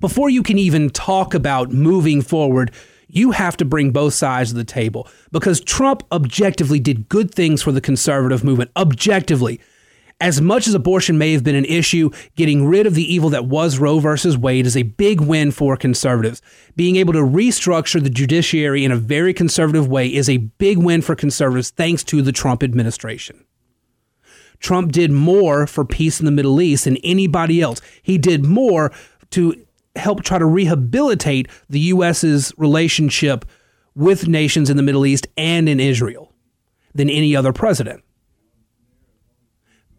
Before 0.00 0.30
you 0.30 0.42
can 0.42 0.58
even 0.58 0.88
talk 0.88 1.34
about 1.34 1.70
moving 1.70 2.22
forward, 2.22 2.72
you 3.12 3.32
have 3.32 3.56
to 3.58 3.64
bring 3.64 3.90
both 3.90 4.14
sides 4.14 4.50
of 4.50 4.56
the 4.56 4.64
table 4.64 5.08
because 5.32 5.60
Trump 5.60 6.02
objectively 6.12 6.80
did 6.80 7.08
good 7.08 7.34
things 7.34 7.62
for 7.62 7.72
the 7.72 7.80
conservative 7.80 8.44
movement. 8.44 8.70
Objectively, 8.76 9.60
as 10.20 10.40
much 10.40 10.66
as 10.66 10.74
abortion 10.74 11.16
may 11.16 11.32
have 11.32 11.42
been 11.42 11.54
an 11.54 11.64
issue, 11.64 12.10
getting 12.36 12.66
rid 12.66 12.86
of 12.86 12.94
the 12.94 13.12
evil 13.12 13.30
that 13.30 13.46
was 13.46 13.78
Roe 13.78 14.00
versus 14.00 14.36
Wade 14.36 14.66
is 14.66 14.76
a 14.76 14.82
big 14.82 15.20
win 15.20 15.50
for 15.50 15.76
conservatives. 15.76 16.42
Being 16.76 16.96
able 16.96 17.14
to 17.14 17.20
restructure 17.20 18.02
the 18.02 18.10
judiciary 18.10 18.84
in 18.84 18.92
a 18.92 18.96
very 18.96 19.32
conservative 19.32 19.88
way 19.88 20.12
is 20.12 20.28
a 20.28 20.36
big 20.36 20.76
win 20.76 21.00
for 21.00 21.14
conservatives 21.14 21.70
thanks 21.70 22.04
to 22.04 22.20
the 22.20 22.32
Trump 22.32 22.62
administration. 22.62 23.44
Trump 24.58 24.92
did 24.92 25.10
more 25.10 25.66
for 25.66 25.86
peace 25.86 26.20
in 26.20 26.26
the 26.26 26.32
Middle 26.32 26.60
East 26.60 26.84
than 26.84 26.98
anybody 26.98 27.62
else. 27.62 27.80
He 28.02 28.18
did 28.18 28.44
more 28.44 28.92
to 29.30 29.54
help 29.96 30.22
try 30.22 30.38
to 30.38 30.46
rehabilitate 30.46 31.48
the 31.68 31.80
U.S.'s 31.80 32.52
relationship 32.56 33.44
with 33.94 34.28
nations 34.28 34.70
in 34.70 34.76
the 34.76 34.82
Middle 34.82 35.04
East 35.04 35.26
and 35.36 35.68
in 35.68 35.80
Israel 35.80 36.32
than 36.94 37.10
any 37.10 37.34
other 37.34 37.52
president. 37.52 38.02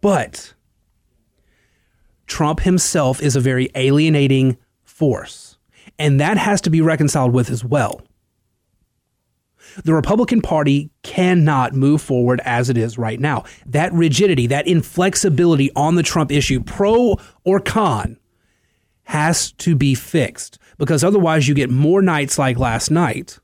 But 0.00 0.54
Trump 2.26 2.60
himself 2.60 3.22
is 3.22 3.36
a 3.36 3.40
very 3.40 3.70
alienating 3.74 4.56
force, 4.82 5.58
and 5.98 6.20
that 6.20 6.38
has 6.38 6.60
to 6.62 6.70
be 6.70 6.80
reconciled 6.80 7.32
with 7.32 7.50
as 7.50 7.64
well. 7.64 8.02
The 9.84 9.94
Republican 9.94 10.42
Party 10.42 10.90
cannot 11.02 11.72
move 11.72 12.02
forward 12.02 12.40
as 12.44 12.68
it 12.68 12.76
is 12.76 12.98
right 12.98 13.18
now. 13.18 13.44
That 13.66 13.92
rigidity, 13.92 14.46
that 14.48 14.66
inflexibility 14.66 15.70
on 15.76 15.94
the 15.94 16.02
Trump 16.02 16.32
issue, 16.32 16.62
pro 16.62 17.16
or 17.44 17.60
con, 17.60 18.18
has 19.04 19.52
to 19.52 19.74
be 19.74 19.94
fixed 19.94 20.58
because 20.78 21.04
otherwise 21.04 21.48
you 21.48 21.54
get 21.54 21.70
more 21.70 22.02
nights 22.02 22.38
like 22.38 22.58
last 22.58 22.90
night 22.90 23.38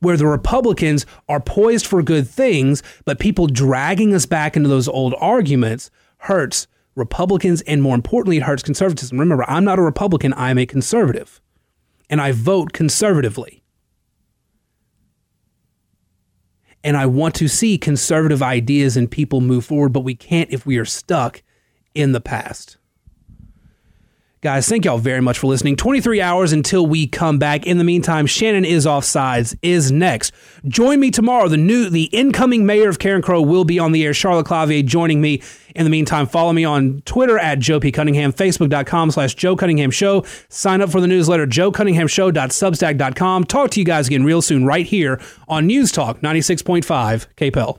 where 0.00 0.16
the 0.16 0.26
Republicans 0.26 1.06
are 1.28 1.40
poised 1.40 1.86
for 1.86 2.02
good 2.02 2.28
things, 2.28 2.82
but 3.04 3.18
people 3.18 3.46
dragging 3.46 4.14
us 4.14 4.26
back 4.26 4.56
into 4.56 4.68
those 4.68 4.88
old 4.88 5.14
arguments 5.18 5.90
hurts 6.18 6.66
Republicans 6.94 7.62
and 7.62 7.82
more 7.82 7.94
importantly, 7.94 8.38
it 8.38 8.42
hurts 8.42 8.62
conservatism. 8.62 9.18
Remember, 9.18 9.48
I'm 9.48 9.64
not 9.64 9.78
a 9.78 9.82
Republican, 9.82 10.34
I'm 10.34 10.58
a 10.58 10.66
conservative, 10.66 11.40
and 12.10 12.20
I 12.20 12.32
vote 12.32 12.72
conservatively. 12.72 13.62
And 16.84 16.96
I 16.96 17.06
want 17.06 17.34
to 17.36 17.48
see 17.48 17.76
conservative 17.76 18.42
ideas 18.42 18.96
and 18.96 19.10
people 19.10 19.40
move 19.40 19.64
forward, 19.64 19.92
but 19.92 20.00
we 20.00 20.14
can't 20.14 20.50
if 20.52 20.64
we 20.64 20.78
are 20.78 20.84
stuck 20.84 21.42
in 21.94 22.12
the 22.12 22.20
past. 22.20 22.77
Guys, 24.40 24.68
thank 24.68 24.84
y'all 24.84 24.98
very 24.98 25.20
much 25.20 25.36
for 25.36 25.48
listening. 25.48 25.74
23 25.74 26.20
hours 26.20 26.52
until 26.52 26.86
we 26.86 27.08
come 27.08 27.40
back. 27.40 27.66
In 27.66 27.78
the 27.78 27.84
meantime, 27.84 28.24
Shannon 28.24 28.64
is 28.64 28.86
offsides 28.86 29.58
is 29.62 29.90
next. 29.90 30.32
Join 30.64 31.00
me 31.00 31.10
tomorrow. 31.10 31.48
The 31.48 31.56
new 31.56 31.90
the 31.90 32.04
incoming 32.04 32.64
mayor 32.64 32.88
of 32.88 32.98
Carencro 32.98 33.44
will 33.44 33.64
be 33.64 33.80
on 33.80 33.90
the 33.90 34.04
air. 34.04 34.14
Charlotte 34.14 34.46
Clavier 34.46 34.84
joining 34.84 35.20
me. 35.20 35.42
In 35.74 35.82
the 35.82 35.90
meantime, 35.90 36.28
follow 36.28 36.52
me 36.52 36.64
on 36.64 37.02
Twitter 37.04 37.36
at 37.36 37.58
Joe 37.58 37.80
P. 37.80 37.90
Cunningham, 37.90 38.32
Facebook.com 38.32 39.10
slash 39.10 39.34
Joe 39.34 39.56
Cunningham 39.56 39.90
Show. 39.90 40.24
Sign 40.48 40.82
up 40.82 40.90
for 40.90 41.00
the 41.00 41.08
newsletter, 41.08 41.46
joecunninghamshow.substack.com. 41.46 43.44
Talk 43.44 43.70
to 43.72 43.80
you 43.80 43.86
guys 43.86 44.06
again 44.06 44.22
real 44.22 44.40
soon 44.40 44.64
right 44.64 44.86
here 44.86 45.20
on 45.48 45.66
News 45.66 45.90
Talk 45.90 46.20
96.5 46.20 47.26
KPEL. 47.36 47.78